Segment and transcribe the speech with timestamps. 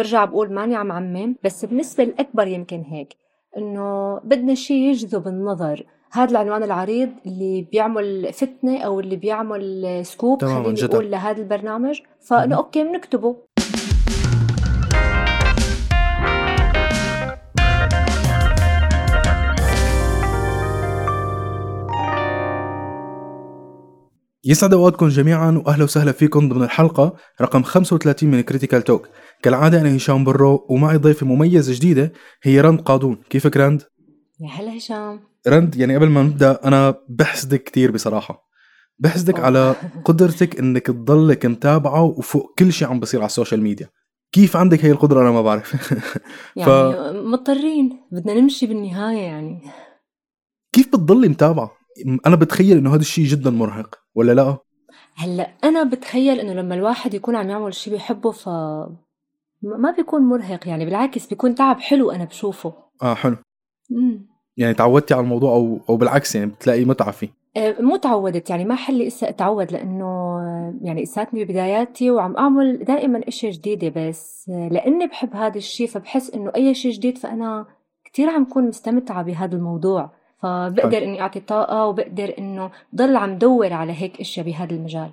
[0.00, 3.16] برجع بقول ماني عم عمم بس بالنسبة الأكبر يمكن هيك
[3.56, 5.86] إنه بدنا شيء يجذب النظر.
[6.12, 12.00] هذا العنوان العريض اللي بيعمل فتنة أو اللي بيعمل scoop خلينا نقول لهذا البرنامج.
[12.20, 13.36] فإنه okay بنكتبه.
[24.44, 29.08] يسعد أوقاتكم جميعا واهلا وسهلا فيكم ضمن الحلقة رقم 35 من Critical Talk
[29.42, 33.16] كالعادة أنا هشام برو ومعي ضيفة مميزة جديدة هي رند قاضون.
[33.30, 33.82] كيفك رند؟
[34.40, 35.20] يا هلا هشام.
[35.48, 38.50] رند يعني قبل ما نبدأ أنا بحسدك كثير بصراحة.
[38.98, 39.46] بحسدك أوه.
[39.46, 43.88] على قدرتك إنك تضلك متابعة وفوق كل شيء عم بصير على ال social media.
[44.32, 45.74] كيف عندك هي القدرة؟ أنا ما بعرف.
[46.56, 46.96] يعني ف...
[47.14, 48.00] مضطرين.
[48.12, 49.60] بدنا نمشي بالنهاية يعني.
[50.72, 51.70] كيف بتضلي متابعة؟
[52.26, 53.99] أنا بتخيل إنه هذا الشيء جدا مرهق.
[54.14, 54.58] ولا لا؟
[55.16, 58.48] هلأ أنا بتخيل إنه لما الواحد يكون عم يعمل شيء بيحبه ف
[59.62, 62.72] ما بيكون مرهق يعني بالعكس بيكون تعب حلو أنا بشوفه.
[63.02, 63.36] آه حلو.
[63.92, 67.28] امم يعني تعودتي على الموضوع أو أو بالعكس يعني بتلاقي متعة فيه.
[67.56, 70.38] آه، مو تعودت يعني ما حلي إسا اتعود لأنه
[70.82, 76.52] يعني إساتني ببداياتي وعم أعمل دائما اشياء جديدة بس لأني بحب هذا الشيء فبحس إنه
[76.56, 77.66] أي شيء جديد فأنا
[78.04, 80.10] كثير عم كون مستمتعة بهذا الموضوع.
[80.42, 85.10] فبقدر إني أعطي طاقة وبقدر إنه ضل عم دور على هيك إشياء بهذا المجال.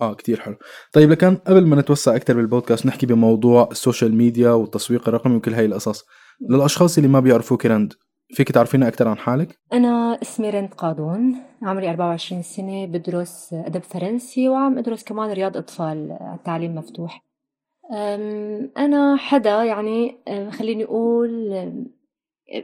[0.00, 0.56] آه كتير حلو.
[0.92, 5.54] طيب لكان قبل ما نتوسع أكثر بالبودكاست نحكي بموضوع ال social media والتسويق الرقمي وكل
[5.54, 6.04] هاي القصص.
[6.50, 7.92] للأشخاص اللي ما بيعرفوك رند
[8.34, 14.48] فيك تعرفينا أكثر عن حالك؟ أنا اسمي رند قاضون عمري 24 سنة بدرس أدب فرنسي
[14.48, 17.24] وعم أدرس كمان رياض أطفال التعليم مفتوح.
[18.78, 20.18] أنا حدا يعني
[20.50, 21.52] خليني أقول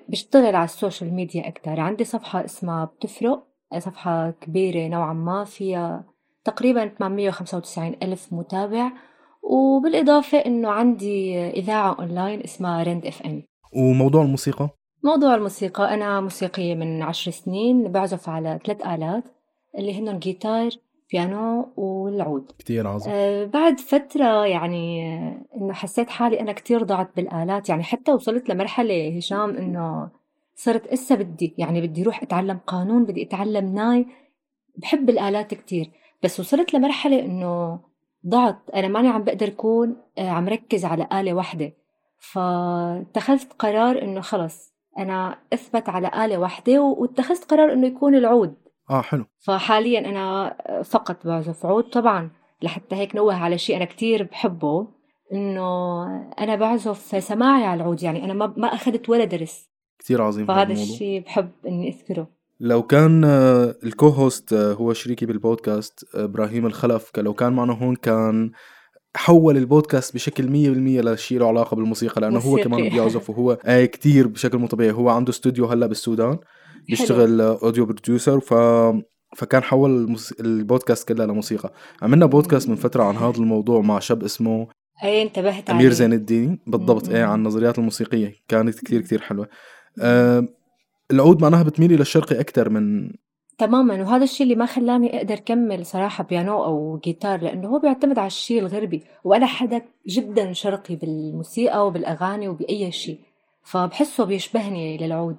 [0.08, 3.46] بشتغل على ال social media أكتر عندي صفحة اسمها بتفرق
[3.78, 6.04] صفحة كبيرة نوعا ما فيها
[6.44, 8.92] تقريبا 895 ألف متابع
[9.42, 13.42] وبالإضافة إنه عندي إذاعة أونلاين اسمها رند FM
[13.76, 14.68] وموضوع الموسيقى؟
[15.04, 19.24] موضوع الموسيقى أنا موسيقية من عشر سنين بعزف على ثلاث آلات
[19.78, 20.70] اللي هن الجيتار
[21.12, 22.52] بيانو والعود.
[22.58, 23.12] كتير عظيم.
[23.16, 27.68] آه بعد فترة يعني آه إنه حسيت حالي أنا كتير ضعت بالآلات.
[27.68, 30.10] يعني حتى وصلت لمرحلة هشام إنه
[30.54, 34.06] صرت إسا بدي يعني بدي روح أتعلم قانون بدي أتعلم ناي.
[34.76, 35.90] بحب الآلات كتير.
[36.22, 37.80] بس وصلت لمرحلة إنه
[38.26, 38.70] ضعت.
[38.74, 41.72] أنا ماني عم بقدر أكون آه عم ركز على آلة واحدة.
[42.18, 48.54] فاتخذت قرار إنه خلص أنا أثبت على آلة واحدة واتخذت قرار إنه يكون العود.
[48.90, 49.24] آه حلو.
[49.38, 52.30] فحاليا أنا فقط بعزف عود طبعا
[52.62, 54.88] لحتى هيك نوه على شيء أنا كتير بحبه
[55.32, 56.04] إنه
[56.38, 59.68] أنا بعزف سماعي على العود يعني أنا ما ما أخذت ولا درس.
[59.98, 62.28] كثير عظيم فهذا الشيء بحب إني أذكره.
[62.60, 67.72] لو كان آه، ال co-host آه، هو شريكي بالبودكاست آه، إبراهيم الخلف لو كان معنا
[67.72, 68.50] هون كان
[69.16, 74.58] حول البودكاست بشكل 100% لشيء له علاقة بالموسيقى لأنه هو كمان بيعزف وهو كتير بشكل
[74.58, 74.92] مو طبيعي.
[74.92, 76.38] هو عنده استوديو هلأ بالسودان.
[76.86, 78.54] بيشتغل audio producer ف
[79.36, 80.16] فكان حول.
[80.40, 81.72] البودكاست كله لموسيقى.
[82.02, 84.68] عملنا بودكاست من فترة عن هذا الموضوع مع شاب اسمه
[85.04, 86.58] اي انتبهت أمير زين الدين.
[86.66, 88.34] بالضبط إيه عن النظريات الموسيقية.
[88.48, 89.48] كانت كثير كثير حلوة.
[90.00, 90.48] أه
[91.10, 93.12] العود معناها بتميلي للشرقي أكثر من
[93.58, 98.18] تماما وهذا الشيء اللي ما خلاني أقدر كمل صراحة بيانو أو جيتار لأنه هو بيعتمد
[98.18, 103.18] على الشيء الغربي وأنا حدا جدا شرقي بالموسيقى وبالأغاني وبأي شيء
[103.62, 105.36] فبحسه بيشبهني للعود.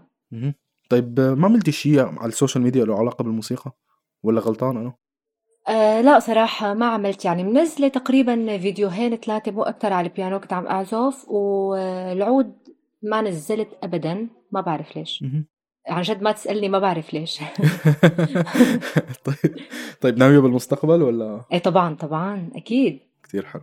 [0.89, 3.71] طيب ما عملتي شيء على السوشيال ميديا له علاقة بالموسيقى؟
[4.23, 4.93] ولا غلطان أنا؟
[5.67, 10.53] أه لا صراحة ما عملت يعني منزلة تقريبا فيديوهين ثلاثة مو أكتر على البيانو كنت
[10.53, 12.53] عم أعزف والعود
[13.03, 15.23] ما نزلت أبدا ما بعرف ليش.
[15.87, 17.39] عن جد ما تسألني ما بعرف ليش.
[19.25, 19.55] طيب
[20.01, 22.99] طيب ناوية بالمستقبل ولا؟ إيه طبعا طبعا أكيد.
[23.23, 23.61] كثير حلو.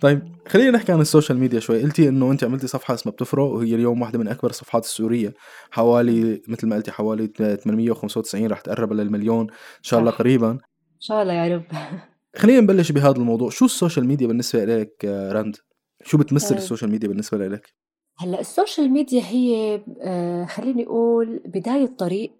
[0.00, 1.82] طيب خلينا نحكي عن السوشيال ميديا شوي.
[1.82, 5.34] قلتي إنه انت عملتي صفحة اسمها بتفرق وهي اليوم واحدة من أكبر الصفحات السورية.
[5.70, 10.50] حوالي مثل ما قلتي حوالي 895 رح تقرب للمليون إن شاء الله قريبا.
[10.50, 11.64] إن شاء الله يا رب.
[12.40, 13.50] خلينا نبلش بهذا الموضوع.
[13.50, 15.56] شو السوشيال ميديا بالنسبة لك رند؟
[16.04, 16.58] شو بتمثل أه.
[16.58, 17.74] السوشيال ميديا بالنسبة لك
[18.18, 22.32] هلأ السوشيال ميديا هي آه، خليني أقول بداية طريق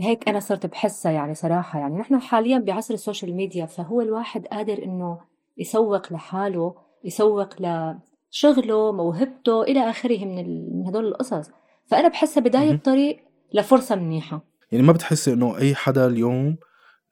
[0.00, 1.78] هيك أنا صرت بحسها يعني صراحة.
[1.78, 5.20] يعني نحن حاليا بعصر السوشيال ميديا فهو الواحد قادر إنه
[5.58, 6.74] يسوق لحاله.
[7.04, 11.50] يسوق لشغله موهبته إلى آخره من من هدول القصص.
[11.86, 13.16] فأنا بحسها بداية طريق
[13.52, 14.44] لفرصة منيحة.
[14.72, 16.56] يعني ما بتحسي إنه أي حدا اليوم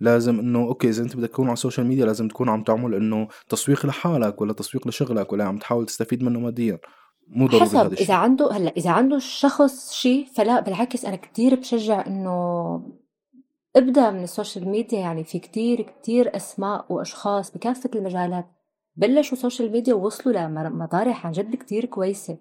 [0.01, 3.29] لازم إنه أوكي إذا أنت بدك تكون على السوشيال ميديا لازم تكون عم تعمل إنه
[3.49, 6.79] تسويق لحالك ولا تسويق لشغلك ولا عم تحاول تستفيد منه ماديا.
[7.29, 11.55] مو ضروري حسب هذا إذا عنده هلأ إذا عنده الشخص شيء فلا بالعكس أنا كثير
[11.55, 12.83] بشجع إنه
[13.77, 18.47] ابدأ من السوشيال ميديا يعني في كثير كثير أسماء وأشخاص بكافة المجالات
[19.01, 22.39] بلشوا سوشيال ميديا ووصلوا لمطارح عن جد كتير كويسة.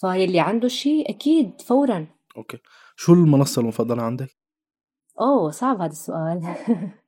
[0.00, 2.06] فيلي عنده شيء أكيد فورا.
[2.36, 2.58] أوكي.
[2.96, 4.28] شو المنصة المفضلة عندك؟
[5.20, 6.54] أوه صعب هذا السؤال.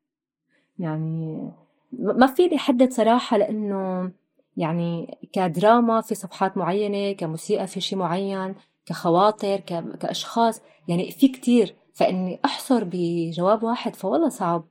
[0.78, 1.50] يعني
[1.92, 4.12] ما فيني أحدد صراحة لأنه
[4.56, 8.54] يعني كدراما في صفحات معينة كموسيقى في شيء معين
[8.86, 9.60] كخواطر
[10.00, 11.74] كأشخاص يعني في كتير.
[11.94, 14.64] فإني أحصر بجواب واحد فوالله صعب.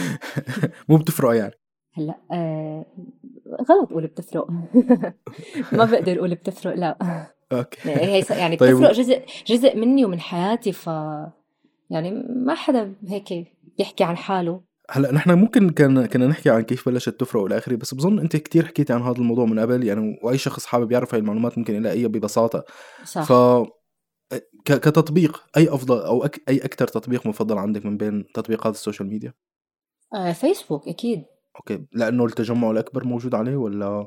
[0.88, 1.59] مو بتفرق يعني.
[1.92, 2.86] هلأ آه
[3.70, 4.50] غلط أقول بتفرق.
[5.72, 6.98] ما بقدر أقول بتفرق لا.
[7.52, 7.88] أوكي.
[7.88, 8.76] يعني, يعني طيب.
[8.76, 10.86] بتفرق جزء جزء مني ومن حياتي ف
[11.90, 13.46] يعني ما حدا هيك
[13.78, 14.60] بيحكي عن حاله.
[14.90, 18.36] هلأ نحن ممكن كان كنا نحكي عن كيف بلشت تفرق والى آخره بس بظن أنت
[18.36, 21.74] كتير حكيتي عن هذا الموضوع من قبل يعني وأي شخص حابب يعرف هاي المعلومات ممكن
[21.74, 22.64] يلاقيها ببساطة.
[23.04, 23.22] صح.
[23.22, 23.32] ف
[24.64, 26.42] كتطبيق أي أفضل أو أك...
[26.48, 29.32] أي أكثر تطبيق مفضل عندك من بين تطبيقات السوشيال ميديا؟
[30.14, 31.24] آه فيسبوك أكيد.
[31.60, 31.86] أوكي.
[31.92, 34.06] لأنه التجمع الأكبر موجود عليه ولا؟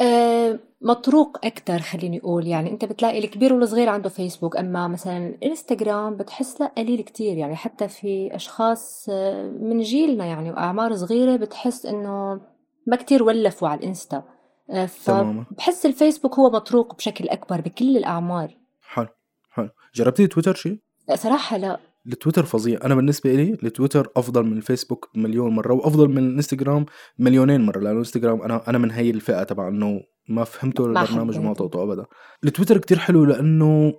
[0.00, 2.46] آه مطروق أكثر خليني أقول.
[2.46, 7.36] يعني أنت بتلاقي الكبير والصغير عنده فيسبوك أما مثلا انستغرام بتحس لا قليل كتير.
[7.36, 12.40] يعني حتى في أشخاص آه، من جيلنا يعني وأعمار صغيرة بتحس إنه
[12.86, 14.22] ما كتير ولفوا على الإنستا.
[14.70, 18.58] آه، فبحس الفيسبوك هو مطروق بشكل أكبر بكل الأعمار.
[18.80, 19.08] حلو
[19.50, 19.68] حلو.
[19.94, 20.78] جربتي تويتر شيء؟
[21.14, 21.78] صراحة لا.
[22.06, 22.78] التويتر فظيع.
[22.84, 26.86] أنا بالنسبة لي التويتر أفضل من الفيسبوك مليون مرة وأفضل من الانستغرام
[27.18, 31.52] مليونين مرة لأنه الانستغرام أنا أنا من هي الفئة تبع إنه ما فهمته البرنامج وما
[31.54, 32.04] طقته ابدا.
[32.44, 33.92] التويتر كتير حلو لأنه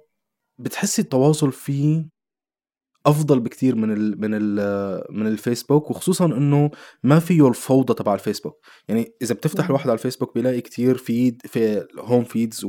[0.60, 2.16] بتحسي التواصل فيه
[3.06, 6.72] أفضل بكتير من ال من ال من الفيسبوك وخصوصا إنه
[7.04, 8.54] ما فيه الفوضى تبع الفيسبوك.
[8.88, 12.66] يعني إذا بتفتح الواحد على الفيسبوك بيلاقي كتير feed في home feeds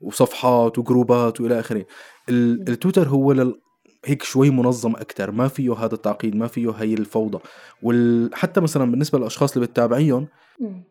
[0.00, 1.86] وصفحات وجروبات وإلى آخره.
[2.28, 3.60] التويتر هو لل
[4.08, 7.38] هيك شوي منظم أكثر ما فيه هذا التعقيد ما فيه هي الفوضى.
[7.82, 10.28] وحتى مثلا بالنسبة للأشخاص اللي بتتابعيهم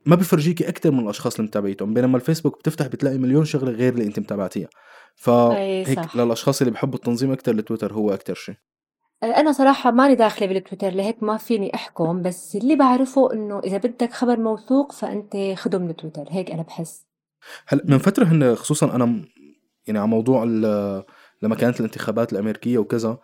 [0.06, 4.06] ما بفرجيكي أكثر من الأشخاص اللي متابعيتهم بينما الفيسبوك بتفتح بتلاقي مليون شغلة غير اللي
[4.06, 4.68] أنت متابعتيها.
[5.16, 8.56] فهيك للأشخاص اللي بحبوا التنظيم أكثر التويتر هو أكثر شيء.
[9.24, 14.14] أنا صراحة ماني داخلة بالتويتر لهيك ما فيني أحكم بس اللي بعرفه إنه إذا بدك
[14.14, 17.06] خبر موثوق فأنت خده من تويتر هيك أنا بحس.
[17.68, 19.26] هلأ من فترة هن خصوصا أنا
[19.88, 20.44] يعني على موضوع
[21.42, 23.18] لما كانت الانتخابات الأمريكية وكذا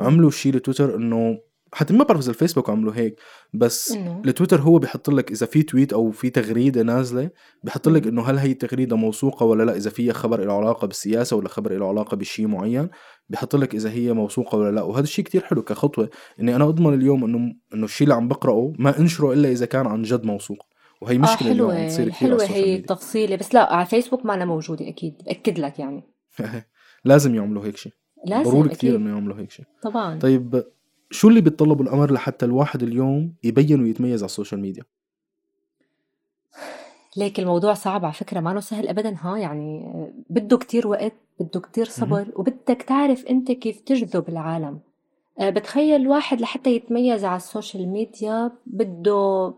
[0.00, 1.38] عملوا شيء لتويتر إنه
[1.72, 3.20] حتى ما بعرف إذا الفيسبوك عملوا هيك
[3.52, 4.22] بس إنه.
[4.26, 7.30] التويتر هو بيحط لك إذا في تويت أو في تغريدة نازلة
[7.62, 11.36] بيحط لك إنه هل هي التغريده موثوقة ولا لا إذا فيها خبر له علاقة بالسياسة
[11.36, 12.88] ولا خبر له علاقة بشيء معين
[13.28, 14.82] بيحط لك إذا هي موثوقة ولا لا.
[14.82, 18.72] وهذا الشيء كتير حلو كخطوة إني أنا أضمن اليوم إنه إنه الشيء اللي عم بقرأه
[18.78, 20.66] ما أنشره إلا إذا كان عن جد موثوق.
[21.00, 24.26] وهي آه، مشكلة آه حلوة اليوم تصير كثير حلوة هي التفصيلة بس لا على فيسبوك
[24.26, 26.04] ما أنا موجودة أكيد بأكد لك يعني.
[27.04, 27.92] لازم يعملوا هيك شيء.
[28.26, 29.64] لازم ضروري كثير إنه يعملوا هيك شيء.
[29.82, 30.18] طبعا.
[30.18, 30.64] طيب
[31.10, 34.82] شو اللي بيتطلبوا الأمر لحتى الواحد اليوم يبين ويتميز على السوشيال ميديا؟
[37.16, 39.92] ليك الموضوع صعب على فكرة ما سهل أبدا ها يعني
[40.30, 44.78] بده كتير وقت بده كتير صبر وبدك تعرف أنت كيف تجذب العالم.
[45.38, 49.54] آه، بتخيل الواحد لحتى يتميز على السوشيال ميديا بده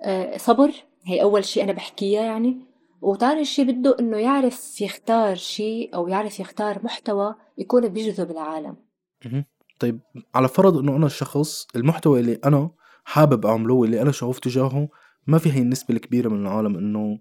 [0.00, 0.72] آه، صبر.
[1.04, 2.56] هي أول شيء أنا بحكيها يعني.
[3.02, 8.76] وتاني شيء بده إنه يعرف يختار شيء أو يعرف يختار محتوى يكون بيجذب العالم.
[9.78, 10.00] طيب
[10.34, 12.70] على فرض إنه أنا الشخص المحتوى اللي أنا
[13.04, 14.88] حابب أعمله واللي أنا شغوف تجاهه
[15.26, 17.18] ما في هي النسبة الكبيرة من العالم إنه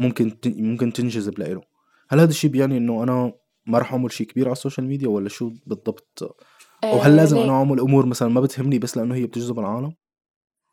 [0.00, 1.60] ممكن ممكن تنجذب له
[2.08, 3.32] هل هذا الشيء بيعني إنه أنا
[3.66, 6.36] ما راح أعمل شيء كبير على السوشيال ميديا ولا شو بالضبط؟
[6.84, 9.94] أو هل لازم أنا أعمل أمور مثلا ما بتهمني بس لأنه هي بتجذب العالم؟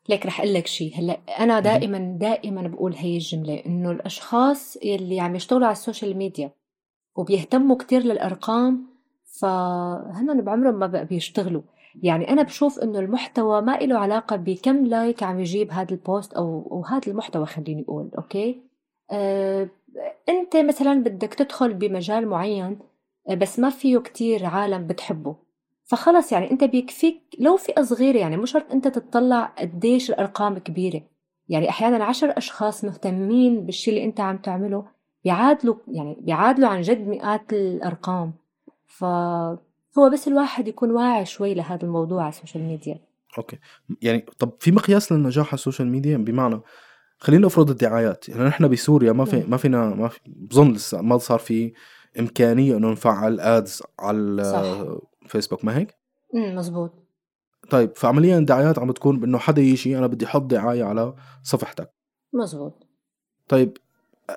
[0.08, 5.20] لك رح أقول لك شيء هلأ أنا دائما دائما بقول هي الجملة إنه الأشخاص اللي
[5.20, 6.50] عم يشتغلوا على السوشيال ميديا
[7.16, 8.86] وبيهتموا كتير للأرقام
[9.40, 11.62] فهن بعمرهم ما بقى بيشتغلوا.
[12.02, 16.68] يعني أنا بشوف إنه المحتوى ما له علاقة بكم like عم يجيب هذا البوست أو
[16.72, 18.60] أو هذا المحتوى خليني أقول أوكي؟
[19.10, 19.68] أه
[20.28, 22.78] أنت مثلا بدك تدخل بمجال معين
[23.30, 25.36] بس ما فيه كتير عالم بتحبه.
[25.88, 31.02] فخلص يعني أنت بيكفيك لو فئة صغيرة يعني مو شرط أنت تطلع قديش الأرقام كبيرة.
[31.48, 34.84] يعني أحيانا عشر أشخاص مهتمين بالشيء اللي أنت عم تعمله
[35.24, 38.32] بيعادلوا يعني بيعادلوا عن جد مئات الأرقام.
[38.86, 42.98] فهو بس الواحد يكون واعي شوي لهذا الموضوع على السوشيال ميديا.
[43.38, 43.58] أوكي.
[44.02, 46.60] يعني طب في مقياس للنجاح على السوشيال ميديا؟ بمعنى
[47.18, 48.28] خلينا نفرض الدعايات.
[48.28, 51.72] يعني نحن بسوريا ما في ما فينا ما في بظن لسه ما صار في
[52.18, 55.08] إمكانية إنه نفعل ads على صح.
[55.28, 55.94] فيسبوك ما هيك؟
[56.34, 56.92] امم مزبوط
[57.70, 61.90] طيب فعمليا دعايات عم بتكون بإنه حدا يجي أنا بدي أحط دعاية على صفحتك
[62.32, 62.86] مزبوط
[63.48, 63.78] طيب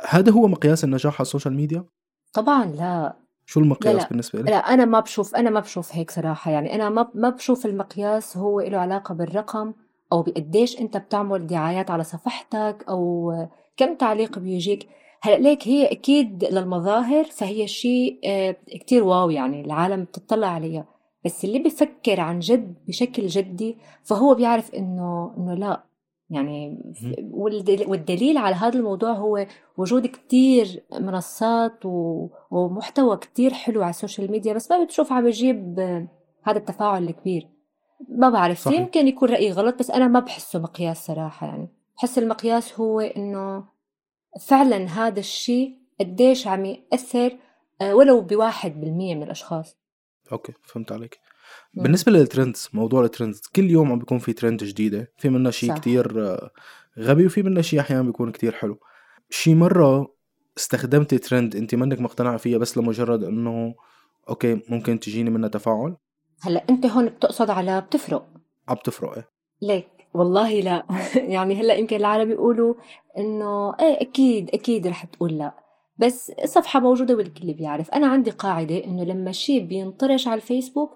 [0.09, 1.85] هذا هو مقياس النجاح على السوشيال ميديا؟
[2.33, 4.07] طبعا لا شو المقياس لا لا.
[4.07, 7.29] بالنسبة لك؟ لا أنا ما بشوف أنا ما بشوف هيك صراحة يعني أنا ما ما
[7.29, 9.73] بشوف المقياس هو له علاقة بالرقم
[10.13, 13.33] أو بقديش أنت بتعمل دعايات على صفحتك أو
[13.77, 14.89] كم تعليق بيجيك
[15.21, 20.85] هلا ليك هي أكيد للمظاهر فهي شيء آه، كتير wow يعني العالم بتطلع عليها.
[21.25, 25.83] بس اللي بفكر عن جد بشكل جدي فهو بيعرف إنه إنه لا.
[26.29, 26.83] يعني
[27.87, 29.45] والدليل على هذا الموضوع هو
[29.77, 31.79] وجود كتير منصات
[32.51, 35.79] ومحتوى كتير حلو على السوشيال ميديا بس ما بتشوف عم بجيب
[36.43, 37.47] هذا التفاعل الكبير.
[38.09, 38.79] ما بعرف صحيح.
[38.79, 41.69] يمكن يكون رأيي غلط بس أنا ما بحسه مقياس صراحة يعني.
[41.97, 43.63] بحس المقياس هو إنه
[44.39, 47.37] فعلا هذا الشيء قديش عم يأثر
[47.81, 49.77] آه، ولو بواحد بالمية من الأشخاص.
[50.31, 51.19] okay فهمت عليك.
[51.73, 55.75] بالنسبة لل trends موضوع الترندز كل يوم عم بيكون في ترند جديدة في منها شيء
[55.75, 56.51] كتير آه،
[56.99, 58.79] غبي وفي منها شيء أحيانا بيكون كتير حلو.
[59.29, 60.15] شي مرة
[60.57, 63.75] استخدمتي ترند أنت منك مقتنعة فيها بس لمجرد إنه
[64.29, 65.97] okay ممكن تجيني منها تفاعل؟
[66.41, 68.29] هلأ أنت هون بتقصد على بتفرق؟
[68.67, 69.29] عم بتفرق إيه.
[69.61, 70.85] ليك والله لا.
[71.35, 72.73] يعني هلأ يمكن العالم بيقولوا
[73.17, 75.53] إنه إيه أكيد أكيد رح تقول لا.
[75.97, 80.91] بس الصفحة موجودة والكل بيعرف أنا عندي قاعدة إنه لما شيء بينطرش على الفيسبوك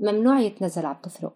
[0.00, 1.34] ممنوع يتنزل على بتفرق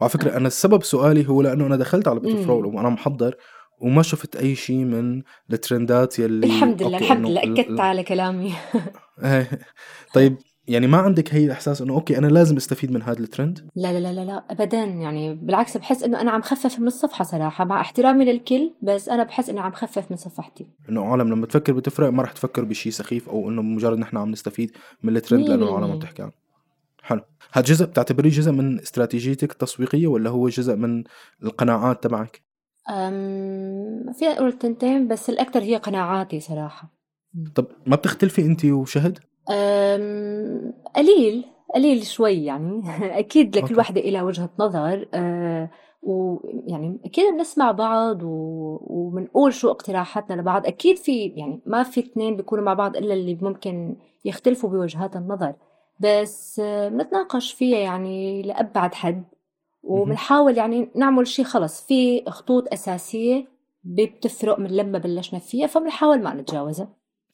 [0.00, 3.36] وعلى فكرة أنا السبب سؤالي هو لأنه أنا دخلت على بتفرق وأنا محضر
[3.80, 8.52] وما شفت أي شيء من الترندات يلي الحمد لله الحمد لله أكدت على كلامي.
[9.24, 9.48] إيه.
[10.14, 10.36] طيب
[10.68, 14.12] يعني ما عندك هي الاحساس إنه okay أنا لازم أستفيد من هذا الترند لا لا
[14.12, 14.84] لا لا ابدا.
[14.84, 19.22] يعني بالعكس بحس إنه أنا عم خفف من الصفحة صراحة مع احترامي للكل بس أنا
[19.24, 20.66] بحس اني عم خفف من صفحتي.
[20.88, 24.30] إنه عالم لما تفكر بتفرق ما رح تفكر بشيء سخيف أو إنه مجرد نحن عم
[24.30, 24.70] نستفيد
[25.02, 26.32] من الترند لأنه العالم عم تحكي عنه.
[27.02, 27.20] حلو.
[27.52, 31.04] هذا جزء بتعتبريه جزء من استراتيجيتك التسويقية ولا هو جزء من
[31.42, 32.42] القناعات تبعك؟
[32.90, 36.92] أم في أقول تنتين بس الاكثر هي قناعاتي صراحة.
[37.54, 39.18] طب ما بتختلفي انت وشهد؟
[40.96, 41.44] قليل
[41.74, 42.82] قليل شوي يعني.
[43.18, 45.08] أكيد لكل وحده إلى وجهة نظر.
[45.14, 45.70] أه
[46.02, 48.28] ويعني أكيد بنسمع بعض و...
[48.80, 50.66] وبنقول شو اقتراحاتنا لبعض.
[50.66, 55.54] أكيد في يعني ما في اثنين بيكونوا مع بعض إلا اللي ممكن يختلفوا بوجهات النظر.
[56.00, 59.24] بس بنتناقش فيها يعني لأبعد حد.
[59.82, 61.86] وبنحاول يعني نعمل شيء خلص.
[61.86, 63.46] في خطوط أساسية
[63.84, 66.88] بتفرق من لما بلشنا فيها فبنحاول ما نتجاوزها.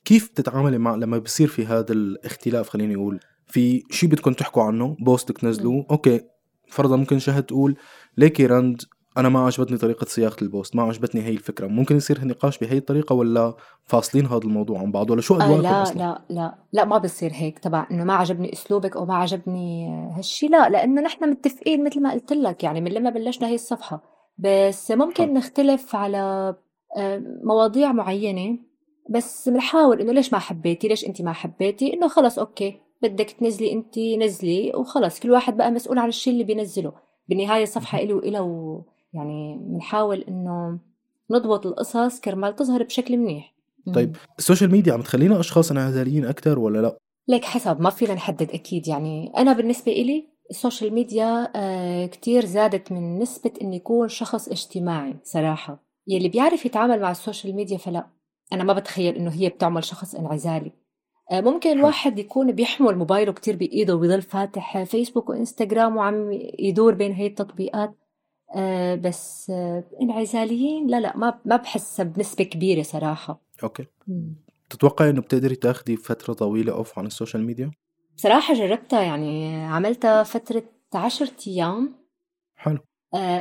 [0.09, 4.97] كيف بتتعاملي مع لما بصير في هذا الاختلاف خليني أقول؟ في شيء بدكم تحكوا عنه
[5.01, 6.21] post تنزلوه okay
[6.69, 7.77] فرضا ممكن شهد تقول
[8.17, 8.83] ليكي رند
[9.19, 11.67] أنا ما عجبتني طريقة صياغة ال post ما عجبتني هي الفكرة.
[11.67, 15.73] ممكن يصير نقاش بهي الطريقة ولا فاصلين هذا الموضوع عن بعض ولا شو أدواركم آه
[15.73, 19.15] لا أصلاً؟ لا لا لا ما بصير هيك تبع إنه ما عجبني أسلوبك أو ما
[19.15, 23.55] عجبني هالشيء لا لأنه نحن متفقين مثل ما قلت لك يعني من لما بلشنا هي
[23.55, 24.03] الصفحة.
[24.39, 25.31] بس ممكن ح.
[25.31, 26.55] نختلف على
[26.97, 28.68] آه، مواضيع معينة.
[29.09, 32.81] بس بنحاول إنه ليش ما حبيتي؟ ليش انت ما حبيتي؟ إنه خلص okay.
[33.03, 35.21] بدك تنزلي انت نزلي وخلص.
[35.21, 36.93] كل واحد بقى مسؤول عن الشيء اللي بينزله.
[37.29, 40.79] بالنهايه الصفحه إلي وإلها و يعني بنحاول إنه
[41.31, 43.55] نضبط القصص كرمال تظهر بشكل منيح.
[43.95, 46.99] طيب السوشيال ميديا عم تخلينا أشخاص انعزاليين أكثر ولا لا؟
[47.29, 48.89] لك حسب ما فينا نحدد أكيد.
[48.89, 55.17] يعني أنا بالنسبة إلي السوشيال ميديا آه كتير زادت من نسبة إني يكون شخص اجتماعي
[55.25, 55.83] صراحة.
[56.07, 58.07] يلي بيعرف يتعامل مع السوشيال ميديا فلا.
[58.53, 60.73] أنا ما بتخيل إنه هي بتعمل شخص انعزالي.
[61.31, 67.13] آه، ممكن الواحد يكون بيحمل موبايله كتير بإيده وبيضل فاتح فيسبوك وإنستغرام وعم يدور بين
[67.13, 67.95] هي التطبيقات.
[68.57, 73.41] آه، بس آه، انعزاليين لا لا ما ما بحسها بنسبة كبيرة صراحة.
[73.63, 73.87] okay.
[74.71, 77.71] تتوقعي إنه بتقدري تاخدي فترة طويلة off عن السوشيال ميديا؟
[78.17, 80.63] بصراحة جربتها يعني عملتها فترة
[80.95, 81.95] عشرة أيام.
[82.57, 82.79] حلو.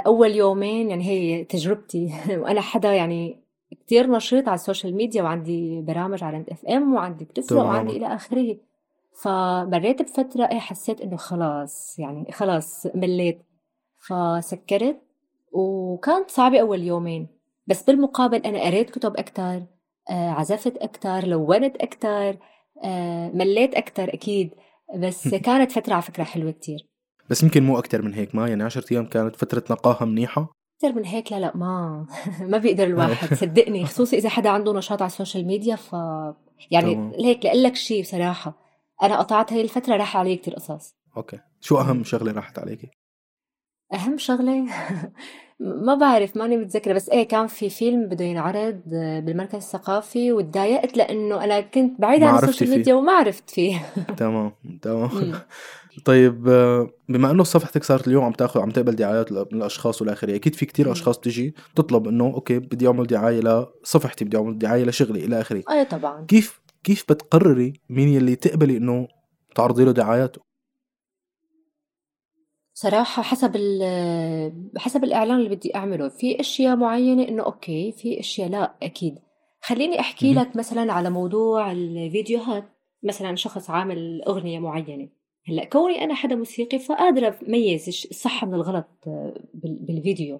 [0.05, 2.13] أول يومين يعني هي تجربتي.
[2.41, 7.97] وأنا حدا يعني كتير نشيط على السوشيال ميديا وعندي برامج على FM وعندي بتفرق وعندي
[7.97, 8.57] إلى آخره.
[9.21, 13.41] فمريت بفترة إيه حسيت إنه خلاص يعني خلاص مليت.
[13.97, 15.01] فسكرت
[15.51, 17.27] وكانت صعبة أول يومين.
[17.67, 19.63] بس بالمقابل أنا قريت كتب أكتر
[20.09, 22.37] آه عزفت أكتر لونت أكتر
[22.83, 24.51] آه مليت أكتر أكيد.
[24.95, 26.87] بس كانت فترة على فكرة حلوة كتير.
[27.29, 30.56] بس يمكن مو أكتر من هيك ما يعني عشرة أيام كانت فترة نقاهة منيحة.
[30.77, 32.05] أكثر من هيك؟ لا لا ما
[32.51, 35.93] ما بيقدر الواحد صدقني خصوصي إذا حدا عنده نشاط على السوشيال ميديا ف
[36.71, 38.53] يعني هيك لأقول لك شيء بصراحة
[39.03, 40.95] أنا قطعت هاي الفترة راح علي كتير قصص.
[41.17, 41.39] okay.
[41.61, 42.89] شو أهم شغلة راحت عليكي؟
[43.93, 44.65] أهم شغلة؟
[45.59, 46.93] ما بعرف ماني متذكرة.
[46.93, 48.81] بس إيه كان في فيلم بده ينعرض
[49.25, 53.85] بالمركز الثقافي وتضايقت لأنه أنا كنت بعيدة عن السوشيال ميديا وما عرفت فيه.
[54.17, 55.09] تمام تمام.
[56.05, 60.13] طيب آه، بما إنه صفحتك صارت اليوم عم تاخذ عم تقبل دعايات من الأشخاص والى
[60.13, 64.57] اخره أكيد في كتير أشخاص تجي تطلب إنه okay بدي أعمل دعاية لصفحتي بدي أعمل
[64.57, 65.63] دعاية لشغلي إلى آخره.
[65.71, 66.25] اي طبعا.
[66.25, 69.07] كيف كيف بتقرري مين يلي تقبلي إنه
[69.55, 70.46] تعرضي له دعاياته؟
[72.79, 73.51] صراحة حسب
[74.77, 76.09] حسب الإعلان اللي بدي أعمله.
[76.09, 79.15] في أشياء معينة إنه أوكي في أشياء لا أكيد.
[79.61, 82.63] خليني أحكي لك مثلا على موضوع الفيديوهات.
[83.03, 85.09] مثلا شخص عامل أغنية معينة.
[85.47, 88.87] هلأ كوني أنا حدا موسيقي فقادرة أميز الصح من الغلط
[89.53, 90.39] بالفيديو.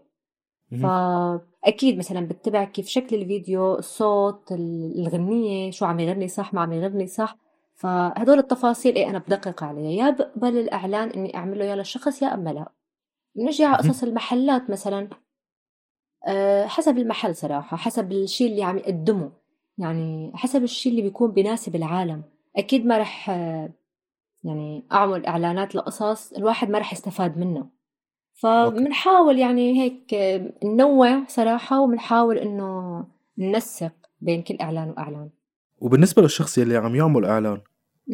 [0.82, 7.08] فأكيد مثلا بتبع كيف شكل الفيديو الصوت الغنية شو عم يغني صح ما عم يغني
[7.08, 7.38] صح.
[7.78, 10.06] فهدول التفاصيل إيه أنا بدقق عليها.
[10.06, 12.72] يا بقبل الإعلان إني أعمله يا للشخص يا أما لا.
[13.36, 15.10] بنجي على قصص المحلات مثلا.
[16.28, 19.32] أه حسب المحل صراحة حسب الشيء اللي عم يقدمه.
[19.78, 22.24] يعني حسب الشيء اللي بيكون بيناسب العالم.
[22.58, 23.30] أكيد ما رح
[24.44, 27.70] يعني أعمل إعلانات لقصص الواحد ما رح يستفاد منها
[28.34, 30.14] فبنحاول يعني هيك
[30.64, 33.06] ننوع صراحة وبنحاول إنه
[33.38, 33.92] ننسق
[34.22, 35.30] بين كل إعلان وإعلان.
[35.80, 37.62] وبالنسبة للشخص يلي عم يعمل إعلان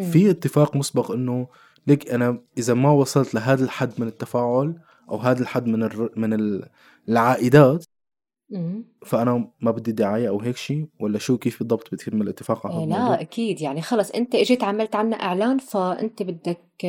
[0.02, 1.48] في اتفاق مسبق إنه
[1.88, 4.76] ليك أنا إذا ما وصلت لهذا الحد من التفاعل
[5.10, 6.10] أو هذا الحد من الر...
[6.16, 6.62] من
[7.10, 7.86] العائدات
[9.06, 13.10] فأنا ما بدي دعاية أو هيك شيء ولا شو كيف بالضبط بتتم الاتفاق على الموضوع؟
[13.10, 13.62] لا أكيد.
[13.62, 16.84] يعني خلص أنت إجيت عملت عنا إعلان فأنت بدك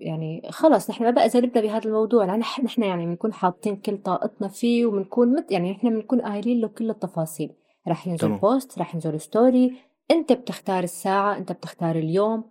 [0.00, 2.36] يعني خلص نحن ما بقى إذا نبدأ بهذا الموضوع.
[2.36, 6.90] نحن يعني بنكون حاطين كل طاقتنا فيه وبنكون مت يعني نحن بنكون قايلين له كل
[6.90, 7.50] التفاصيل.
[7.88, 8.38] رح ينزل تمام.
[8.38, 9.72] post رح ينزل story
[10.10, 12.44] أنت بتختار الساعة أنت بتختار اليوم.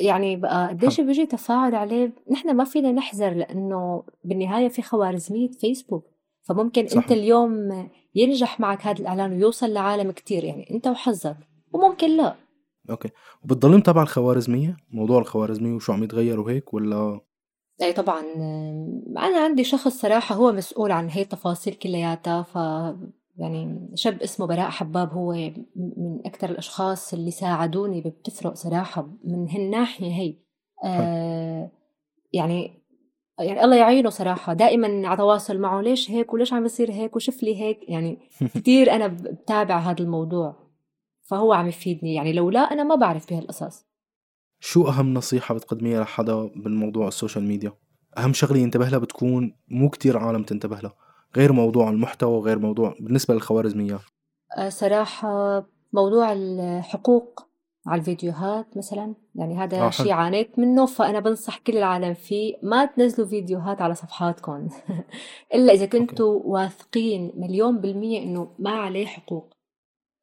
[0.00, 6.04] يعني بقى قديش بيجي تفاعل عليه؟ نحن ما فينا نحذر لأنه بالنهاية في خوارزميه فيسبوك.
[6.42, 7.02] فممكن صحيح.
[7.02, 11.36] انت اليوم ينجح معك هذا الإعلان ويوصل لعالم كتير يعني أنت وحظك.
[11.72, 12.34] وممكن لا.
[12.90, 13.08] okay.
[13.44, 17.20] وبتضلي متابعه الخوارزميه موضوع الخوارزميه وشو عم يتغير وهيك ولا؟
[17.82, 18.20] اي طبعا.
[19.18, 22.58] أنا عندي شخص صراحة هو مسؤول عن هي التفاصيل كلياتها ف
[23.38, 25.32] يعني شاب اسمه براء حباب هو
[25.76, 30.36] من أكثر الأشخاص اللي ساعدوني بتفرق صراحة من هالناحية هي.
[30.84, 31.70] آه
[32.32, 32.78] يعني
[33.38, 34.52] يعني الله يعينه صراحة.
[34.52, 35.80] دائما على تواصل معه.
[35.80, 38.18] ليش هيك وليش عم يصير هيك وشوف لي هيك؟ يعني
[38.54, 40.56] كثير أنا بتابع هذا الموضوع.
[41.22, 42.14] فهو عم يفيدني.
[42.14, 43.86] يعني لولا أنا ما بعرف بهالقصص.
[44.60, 47.72] شو أهم نصيحة بتقدميها لحدا بالموضوع السوشيال ميديا؟
[48.18, 51.07] أهم شغلة ينتبه لها بتكون مو كتير عالم تنتبه لها.
[51.36, 54.00] غير موضوع المحتوى وغير موضوع بالنسبة للخوارزميات
[54.58, 57.48] أه، صراحة موضوع الحقوق
[57.86, 62.84] على الفيديوهات مثلا يعني هذا آه شيء عانيت منه فأنا بنصح كل العالم فيه ما
[62.84, 64.68] تنزلوا فيديوهات على صفحاتكم.
[65.54, 69.52] إلا إذا كنتوا واثقين مليون بالمية إنه ما عليه حقوق.